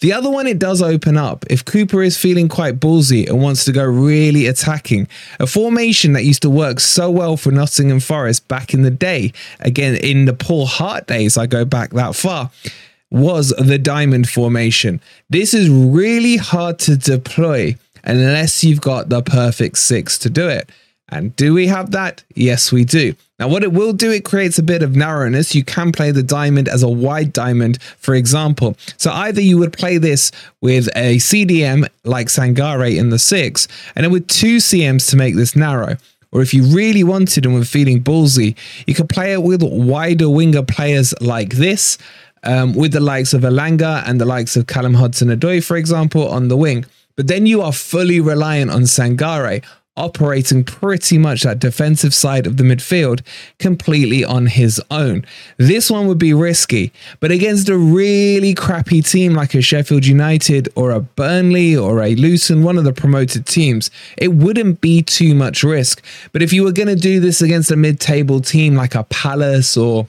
The 0.01 0.13
other 0.13 0.31
one, 0.31 0.47
it 0.47 0.59
does 0.59 0.83
open 0.83 1.17
up. 1.17 1.45
If 1.51 1.65
Cooper 1.65 2.03
is 2.03 2.17
feeling 2.17 2.49
quite 2.49 2.81
ballsy 2.81 3.29
and 3.29 3.43
wants 3.43 3.65
to 3.65 3.73
go 3.73 3.85
really 3.85 4.47
attacking, 4.47 5.09
a 5.41 5.47
formation 5.47 6.13
that 6.15 6.25
used 6.25 6.43
to 6.43 6.51
work 6.51 6.81
so 6.81 7.11
well 7.11 7.37
for 7.37 7.51
Nottingham 7.51 8.01
Forest 8.01 8.47
back 8.49 8.75
in 8.75 8.83
the 8.83 8.91
day, 8.91 9.33
again, 9.61 9.97
in 9.97 10.25
the 10.25 10.35
Paul 10.35 10.67
Hart 10.67 11.07
days, 11.07 11.37
I 11.37 11.47
go 11.47 11.65
back 11.65 11.91
that 11.91 12.15
far, 12.15 12.51
was 13.11 13.51
the 13.51 13.79
diamond 13.79 14.29
formation. 14.29 15.01
This 15.31 15.55
is 15.55 15.69
really 15.71 16.37
hard 16.37 16.79
to 16.81 16.97
deploy 16.97 17.77
unless 18.03 18.65
you've 18.65 18.81
got 18.81 19.09
the 19.09 19.23
perfect 19.23 19.79
six 19.79 20.19
to 20.19 20.31
do 20.31 20.49
it. 20.49 20.69
And 21.15 21.35
do 21.37 21.55
we 21.55 21.69
have 21.69 21.93
that? 21.93 22.25
Yes, 22.35 22.73
we 22.73 22.85
do. 22.85 23.15
Now, 23.39 23.47
what 23.47 23.63
it 23.63 23.73
will 23.73 23.93
do, 23.93 24.11
it 24.11 24.25
creates 24.25 24.59
a 24.59 24.65
bit 24.65 24.83
of 24.83 24.97
narrowness. 24.97 25.55
You 25.55 25.63
can 25.63 25.93
play 25.93 26.11
the 26.11 26.25
diamond 26.25 26.69
as 26.69 26.83
a 26.83 26.89
wide 26.89 27.33
diamond, 27.33 27.81
for 27.99 28.17
example. 28.17 28.77
So 28.97 29.13
either 29.13 29.41
you 29.41 29.57
would 29.59 29.73
play 29.73 29.97
this 29.97 30.33
with 30.61 30.89
a 30.97 31.19
CDM 31.19 31.89
like 32.03 32.27
Sangare 32.27 32.97
in 32.97 33.11
the 33.11 33.21
six, 33.21 33.69
and 33.95 34.03
then 34.03 34.11
with 34.11 34.27
two 34.27 34.57
CMs 34.57 35.09
to 35.11 35.17
make 35.17 35.37
this 35.37 35.55
narrow. 35.55 35.97
Or 36.33 36.43
if 36.43 36.53
you 36.53 36.65
really 36.65 37.05
wanted 37.05 37.47
and 37.47 37.55
were 37.55 37.65
feeling 37.65 38.03
ballsy, 38.03 38.57
you 38.89 38.95
could 38.95 39.09
play 39.09 39.35
it 39.35 39.43
with 39.45 39.63
wider 39.63 40.29
winger 40.29 40.65
players 40.65 41.15
like 41.21 41.51
this, 41.51 41.97
um, 42.43 42.75
with 42.75 42.91
the 42.91 42.99
likes 42.99 43.33
of 43.35 43.43
Elanga 43.43 44.03
and 44.05 44.21
the 44.21 44.25
likes 44.25 44.57
of 44.57 44.67
Callum 44.67 44.95
Hudson-Odoi, 44.95 45.63
for 45.65 45.77
example, 45.77 46.27
on 46.29 46.49
the 46.49 46.57
wing. 46.57 46.85
But 47.15 47.29
then 47.29 47.47
you 47.47 47.63
are 47.63 47.73
fully 47.73 48.19
reliant 48.19 48.73
on 48.73 48.83
Sangare 48.83 49.63
operating 49.97 50.65
pretty 50.65 51.19
much 51.19 51.43
that 51.43 51.59
defensive 51.59 52.13
side 52.13 52.47
of 52.47 52.57
the 52.57 52.65
midfield 52.65 53.21
completely 53.59 54.25
on 54.25 54.47
his 54.47 54.81
own. 54.91 55.25
This 55.57 55.91
one 55.91 56.07
would 56.07 56.19
be 56.19 56.35
risky, 56.35 56.93
but 57.21 57.31
against 57.31 57.69
a 57.69 57.77
really 57.77 58.55
crappy 58.55 59.03
team 59.03 59.35
like 59.35 59.55
a 59.55 59.63
Sheffield 59.63 60.07
United 60.07 60.69
or 60.75 60.91
a 60.91 61.01
Burnley 61.01 61.77
or 61.77 62.03
a 62.03 62.15
Luton, 62.15 62.63
one 62.63 62.79
of 62.79 62.85
the 62.85 62.93
promoted 62.93 63.47
teams, 63.47 63.91
it 64.19 64.29
wouldn't 64.29 64.81
be 64.81 65.03
too 65.03 65.35
much 65.35 65.63
risk. 65.63 66.03
But 66.33 66.43
if 66.43 66.53
you 66.53 66.65
were 66.65 66.73
going 66.73 66.89
to 66.89 66.97
do 66.97 67.21
this 67.21 67.41
against 67.41 67.71
a 67.71 67.77
mid 67.77 68.01
table 68.01 68.41
team 68.41 68.75
like 68.75 68.95
a 68.95 69.05
Palace 69.05 69.77
or 69.77 70.09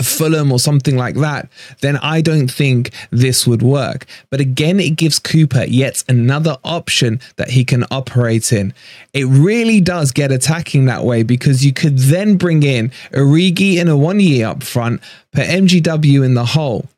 Fulham 0.00 0.50
or 0.50 0.58
something 0.58 0.96
like 0.96 1.16
that, 1.16 1.48
then 1.80 1.96
I 1.98 2.20
don't 2.20 2.50
think 2.50 2.92
this 3.10 3.46
would 3.46 3.62
work. 3.62 4.06
But 4.30 4.40
again, 4.40 4.80
it 4.80 4.96
gives 4.96 5.18
Cooper 5.18 5.64
yet 5.64 6.02
another 6.08 6.56
option 6.64 7.20
that 7.36 7.50
he 7.50 7.64
can 7.64 7.84
operate 7.90 8.52
in. 8.52 8.72
It 9.12 9.24
really 9.24 9.80
does 9.80 10.12
get 10.12 10.32
attacking 10.32 10.86
that 10.86 11.04
way 11.04 11.22
because 11.22 11.64
you 11.64 11.72
could 11.72 11.98
then 11.98 12.36
bring 12.36 12.62
in 12.62 12.90
Origi 13.12 13.76
in 13.76 13.88
a 13.88 13.92
Awoniyi 13.92 14.44
up 14.44 14.62
front, 14.62 15.02
put 15.32 15.46
MGW 15.46 16.24
in 16.24 16.34
the 16.34 16.46
hole. 16.46 16.88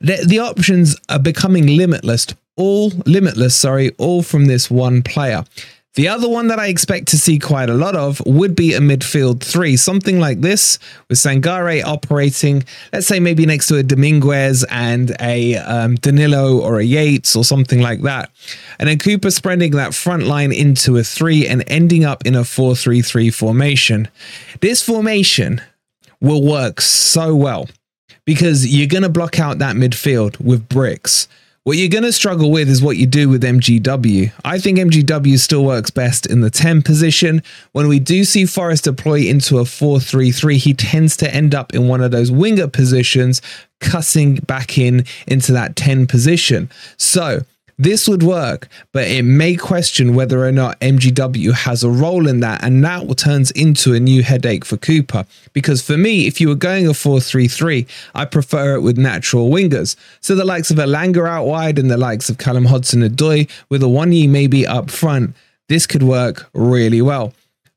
The, 0.00 0.24
the 0.26 0.38
options 0.38 0.96
are 1.08 1.18
becoming 1.18 1.76
limitless, 1.76 2.26
all 2.56 2.90
limitless, 3.06 3.54
sorry, 3.54 3.92
all 3.98 4.22
from 4.22 4.46
this 4.46 4.70
one 4.70 5.02
player. 5.02 5.44
The 5.94 6.08
other 6.08 6.28
one 6.28 6.48
that 6.48 6.58
I 6.58 6.66
expect 6.66 7.06
to 7.08 7.18
see 7.18 7.38
quite 7.38 7.70
a 7.70 7.74
lot 7.74 7.94
of 7.94 8.20
would 8.26 8.56
be 8.56 8.74
a 8.74 8.80
midfield 8.80 9.40
three, 9.40 9.76
something 9.76 10.18
like 10.18 10.40
this, 10.40 10.80
with 11.08 11.18
Sangare 11.18 11.84
operating, 11.84 12.64
let's 12.92 13.06
say 13.06 13.20
maybe 13.20 13.46
next 13.46 13.68
to 13.68 13.76
a 13.76 13.84
Dominguez 13.84 14.64
and 14.70 15.14
a 15.20 15.56
um, 15.56 15.94
Danilo 15.94 16.60
or 16.60 16.80
a 16.80 16.84
Yates 16.84 17.36
or 17.36 17.44
something 17.44 17.80
like 17.80 18.02
that. 18.02 18.32
And 18.80 18.88
then 18.88 18.98
Cooper 18.98 19.30
spreading 19.30 19.70
that 19.72 19.94
front 19.94 20.24
line 20.24 20.52
into 20.52 20.96
a 20.96 21.04
three 21.04 21.46
and 21.46 21.62
ending 21.68 22.04
up 22.04 22.26
in 22.26 22.34
a 22.34 22.44
4 22.44 22.74
3 22.74 23.00
3 23.00 23.30
formation. 23.30 24.08
This 24.60 24.82
formation 24.82 25.62
will 26.20 26.44
work 26.44 26.80
so 26.80 27.36
well 27.36 27.68
because 28.24 28.66
you're 28.66 28.88
going 28.88 29.02
to 29.04 29.08
block 29.08 29.38
out 29.38 29.58
that 29.58 29.76
midfield 29.76 30.40
with 30.40 30.68
bricks. 30.68 31.28
What 31.64 31.78
you're 31.78 31.88
going 31.88 32.04
to 32.04 32.12
struggle 32.12 32.50
with 32.50 32.68
is 32.68 32.82
what 32.82 32.98
you 32.98 33.06
do 33.06 33.30
with 33.30 33.42
MGW. 33.42 34.32
I 34.44 34.58
think 34.58 34.76
MGW 34.78 35.38
still 35.38 35.64
works 35.64 35.90
best 35.90 36.26
in 36.26 36.42
the 36.42 36.50
10 36.50 36.82
position. 36.82 37.42
When 37.72 37.88
we 37.88 37.98
do 37.98 38.24
see 38.24 38.44
Forest 38.44 38.84
deploy 38.84 39.20
into 39.20 39.56
a 39.56 39.64
4 39.64 39.98
3 39.98 40.30
3, 40.30 40.58
he 40.58 40.74
tends 40.74 41.16
to 41.16 41.34
end 41.34 41.54
up 41.54 41.72
in 41.72 41.88
one 41.88 42.02
of 42.02 42.10
those 42.10 42.30
winger 42.30 42.68
positions, 42.68 43.40
cussing 43.80 44.34
back 44.34 44.76
in 44.76 45.06
into 45.26 45.52
that 45.52 45.74
10 45.74 46.06
position. 46.06 46.68
So, 46.98 47.40
this 47.78 48.08
would 48.08 48.22
work, 48.22 48.68
but 48.92 49.08
it 49.08 49.24
may 49.24 49.56
question 49.56 50.14
whether 50.14 50.44
or 50.44 50.52
not 50.52 50.78
MGW 50.80 51.52
has 51.52 51.82
a 51.82 51.90
role 51.90 52.28
in 52.28 52.40
that, 52.40 52.62
and 52.62 52.84
that 52.84 53.16
turns 53.18 53.50
into 53.52 53.94
a 53.94 54.00
new 54.00 54.22
headache 54.22 54.64
for 54.64 54.76
Cooper. 54.76 55.26
Because 55.52 55.82
for 55.82 55.96
me, 55.96 56.26
if 56.26 56.40
you 56.40 56.48
were 56.48 56.54
going 56.54 56.86
a 56.86 56.94
4 56.94 57.20
3 57.20 57.48
3, 57.48 57.86
I 58.14 58.24
prefer 58.24 58.74
it 58.74 58.82
with 58.82 58.96
natural 58.96 59.50
wingers. 59.50 59.96
So 60.20 60.34
the 60.34 60.44
likes 60.44 60.70
of 60.70 60.76
Elanga 60.76 61.28
out 61.28 61.46
wide 61.46 61.78
and 61.78 61.90
the 61.90 61.96
likes 61.96 62.28
of 62.28 62.38
Callum 62.38 62.66
Hudson-Odoi 62.66 63.50
with 63.68 63.82
a 63.82 63.86
Awoniyi 63.86 64.28
maybe 64.28 64.66
up 64.66 64.90
front, 64.90 65.34
this 65.68 65.86
could 65.86 66.02
work 66.02 66.48
really 66.54 67.02
well. 67.02 67.32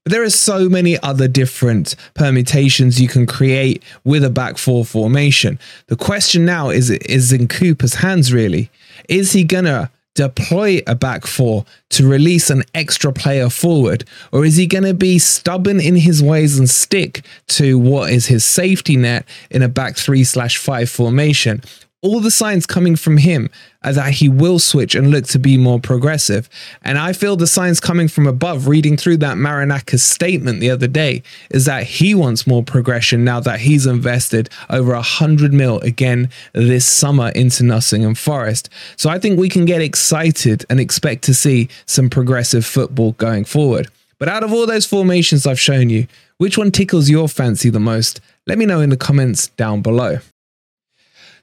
But 0.07 0.13
there 0.13 0.23
are 0.23 0.29
so 0.29 0.69
many 0.69 0.97
other 0.99 1.27
different 1.27 1.93
permutations 2.13 3.01
you 3.01 3.09
can 3.09 3.25
create 3.25 3.83
with 4.05 4.23
a 4.23 4.29
back 4.29 4.57
four 4.57 4.85
formation. 4.85 5.59
The 5.87 5.97
question 5.97 6.45
now 6.45 6.69
is 6.69 6.89
is 6.89 7.33
in 7.33 7.49
Cooper's 7.49 7.95
hands 7.95 8.31
really. 8.31 8.71
Is 9.09 9.33
he 9.33 9.43
gonna 9.43 9.91
deploy 10.15 10.79
a 10.87 10.95
back 10.95 11.27
four 11.27 11.65
to 11.89 12.07
release 12.07 12.49
an 12.49 12.63
extra 12.73 13.11
player 13.11 13.49
forward? 13.49 14.05
Or 14.31 14.45
is 14.45 14.55
he 14.55 14.65
going 14.65 14.85
to 14.85 14.93
be 14.93 15.19
stubborn 15.19 15.79
in 15.79 15.95
his 15.95 16.23
ways 16.23 16.57
and 16.57 16.67
stick 16.67 17.23
to 17.49 17.77
what 17.77 18.11
is 18.11 18.25
his 18.27 18.43
safety 18.43 18.95
net 18.95 19.27
in 19.51 19.61
a 19.61 19.67
back 19.69 19.97
three 19.97 20.23
slash 20.23 20.57
five 20.57 20.89
formation? 20.89 21.61
All 22.03 22.19
the 22.19 22.29
signs 22.29 22.67
coming 22.67 22.95
from 22.95 23.17
him 23.17 23.49
are 23.83 23.93
that 23.93 24.13
he 24.13 24.29
will 24.29 24.59
switch 24.59 24.93
and 24.93 25.09
look 25.09 25.25
to 25.25 25.39
be 25.39 25.57
more 25.57 25.79
progressive. 25.79 26.47
And 26.83 26.97
I 26.97 27.11
feel 27.11 27.35
the 27.35 27.47
signs 27.47 27.79
coming 27.79 28.07
from 28.07 28.27
above, 28.27 28.67
reading 28.67 28.97
through 28.97 29.17
that 29.17 29.37
Marinakis 29.37 30.01
statement 30.01 30.59
the 30.59 30.69
other 30.69 30.87
day, 30.87 31.23
is 31.49 31.65
that 31.65 31.83
he 31.83 32.13
wants 32.13 32.45
more 32.45 32.61
progression 32.61 33.23
now 33.23 33.39
that 33.39 33.61
he's 33.61 33.87
invested 33.87 34.49
over 34.69 34.93
a 34.93 35.01
hundred 35.01 35.53
mil 35.53 35.79
again 35.79 36.29
this 36.53 36.85
summer 36.85 37.29
into 37.29 37.63
Nottingham 37.63 38.15
Forest. 38.15 38.69
So 38.95 39.09
I 39.09 39.17
think 39.17 39.39
we 39.39 39.49
can 39.49 39.65
get 39.65 39.81
excited 39.81 40.65
and 40.69 40.79
expect 40.79 41.23
to 41.23 41.33
see 41.33 41.67
some 41.87 42.09
progressive 42.09 42.65
football 42.65 43.13
going 43.13 43.45
forward. 43.45 43.87
But 44.19 44.29
out 44.29 44.43
of 44.43 44.53
all 44.53 44.67
those 44.67 44.85
formations 44.85 45.47
I've 45.47 45.59
shown 45.59 45.89
you, 45.89 46.07
which 46.37 46.57
one 46.57 46.71
tickles 46.71 47.09
your 47.09 47.27
fancy 47.27 47.71
the 47.71 47.79
most? 47.79 48.21
Let 48.45 48.59
me 48.59 48.65
know 48.67 48.81
in 48.81 48.91
the 48.91 48.97
comments 48.97 49.47
down 49.47 49.81
below. 49.81 50.19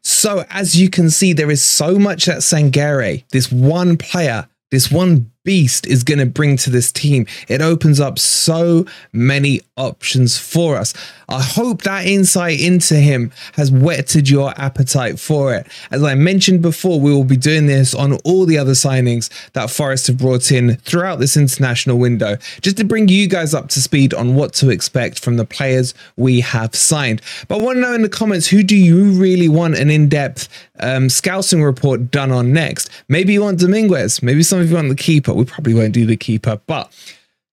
So, 0.05 0.45
as 0.51 0.79
you 0.79 0.91
can 0.91 1.09
see, 1.11 1.33
there 1.33 1.51
is 1.51 1.63
so 1.63 1.99
much 1.99 2.27
that 2.27 2.39
Sangare, 2.39 3.25
this 3.31 3.51
one 3.51 3.97
player, 3.97 4.47
this 4.71 4.91
one 4.91 5.33
beast 5.45 5.87
is 5.87 6.03
going 6.03 6.19
to 6.19 6.27
bring 6.27 6.57
to 6.57 6.71
this 6.71 6.91
team. 6.91 7.27
It 7.49 7.61
opens 7.61 8.01
up 8.01 8.19
so 8.19 8.87
many 9.13 9.61
options 9.77 10.39
for 10.39 10.77
us. 10.77 10.95
I 11.29 11.43
hope 11.43 11.83
that 11.83 12.07
insight 12.07 12.61
into 12.61 12.95
him 12.95 13.33
has 13.55 13.71
whetted 13.71 14.29
your 14.29 14.53
appetite 14.59 15.19
for 15.19 15.55
it. 15.55 15.67
As 15.91 16.03
I 16.03 16.15
mentioned 16.15 16.63
before, 16.63 17.01
we 17.01 17.13
will 17.13 17.25
be 17.25 17.37
doing 17.37 17.67
this 17.67 17.95
on 17.95 18.15
all 18.25 18.47
the 18.47 18.59
other 18.59 18.73
signings 18.73 19.31
that 19.53 19.71
Forest 19.71 20.07
have 20.09 20.19
brought 20.19 20.51
in 20.51 20.77
throughout 20.77 21.19
this 21.19 21.37
international 21.37 21.99
window, 21.99 22.37
just 22.61 22.77
to 22.79 22.85
bring 22.85 23.09
you 23.09 23.29
guys 23.29 23.55
up 23.55 23.69
to 23.71 23.81
speed 23.81 24.15
on 24.15 24.35
what 24.35 24.53
to 24.55 24.71
expect 24.71 25.21
from 25.21 25.37
the 25.37 25.45
players 25.45 25.95
we 26.17 26.41
have 26.41 26.75
signed. 26.75 27.21
But 27.49 27.61
I 27.61 27.65
want 27.65 27.77
to 27.77 27.81
know 27.81 27.95
in 27.95 28.03
the 28.03 28.09
comments 28.09 28.47
who 28.47 28.63
do 28.63 28.77
you 28.77 29.11
really 29.11 29.49
want 29.49 29.77
an 29.77 29.91
in 29.91 30.09
depth 30.09 30.49
um, 30.81 31.09
scouting 31.09 31.63
report 31.63 32.11
done 32.11 32.31
on 32.33 32.53
next? 32.53 32.91
Maybe 33.09 33.33
you 33.33 33.43
want 33.43 33.61
Dominguez, 33.61 34.23
maybe 34.23 34.43
some 34.43 34.61
of 34.61 34.69
you 34.69 34.77
want 34.77 34.89
the 34.89 34.95
keeper 34.95 35.34
we 35.37 35.45
probably 35.45 35.75
won't 35.75 35.93
do 35.93 36.07
the 36.07 36.17
keeper, 36.17 36.61
but 36.67 36.93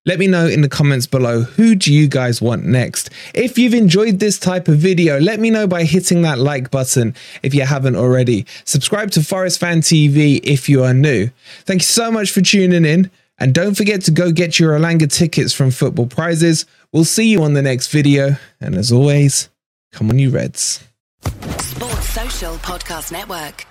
let 0.04 0.18
me 0.18 0.26
know 0.26 0.48
in 0.48 0.62
the 0.62 0.70
comments 0.70 1.06
below 1.06 1.42
who 1.42 1.76
do 1.76 1.94
you 1.94 2.08
guys 2.08 2.42
want 2.42 2.66
next. 2.66 3.12
If 3.36 3.60
you've 3.60 3.76
enjoyed 3.76 4.20
this 4.20 4.40
type 4.40 4.68
of 4.68 4.78
video, 4.78 5.20
let 5.20 5.40
me 5.40 5.52
know 5.52 5.68
by 5.68 5.84
hitting 5.84 6.24
that 6.24 6.40
like 6.40 6.72
button 6.72 7.14
if 7.44 7.54
you 7.54 7.62
haven't 7.62 7.96
already. 7.96 8.48
Subscribe 8.66 9.12
to 9.12 9.24
Forest 9.24 9.60
Fan 9.60 9.82
TV 9.82 10.40
if 10.44 10.68
you 10.68 10.84
are 10.84 10.94
new. 10.94 11.30
Thank 11.66 11.82
you 11.82 11.86
so 11.86 12.12
much 12.12 12.32
for 12.32 12.42
tuning 12.42 12.84
in. 12.84 13.12
And 13.38 13.54
don't 13.54 13.76
forget 13.76 14.02
to 14.04 14.12
go 14.12 14.32
get 14.32 14.60
your 14.60 14.78
Elanga 14.78 15.12
tickets 15.12 15.54
from 15.54 15.72
Football 15.72 16.08
Prizes. 16.08 16.66
We'll 16.92 17.06
see 17.06 17.30
you 17.30 17.44
on 17.44 17.54
the 17.54 17.62
next 17.62 17.88
video. 17.88 18.38
And 18.60 18.76
as 18.76 18.92
always, 18.92 19.50
come 19.92 20.10
on, 20.10 20.20
you 20.20 20.32
Reds. 20.32 20.84
Sports 21.60 22.10
Social 22.10 22.56
Podcast 22.58 23.12
Network. 23.12 23.66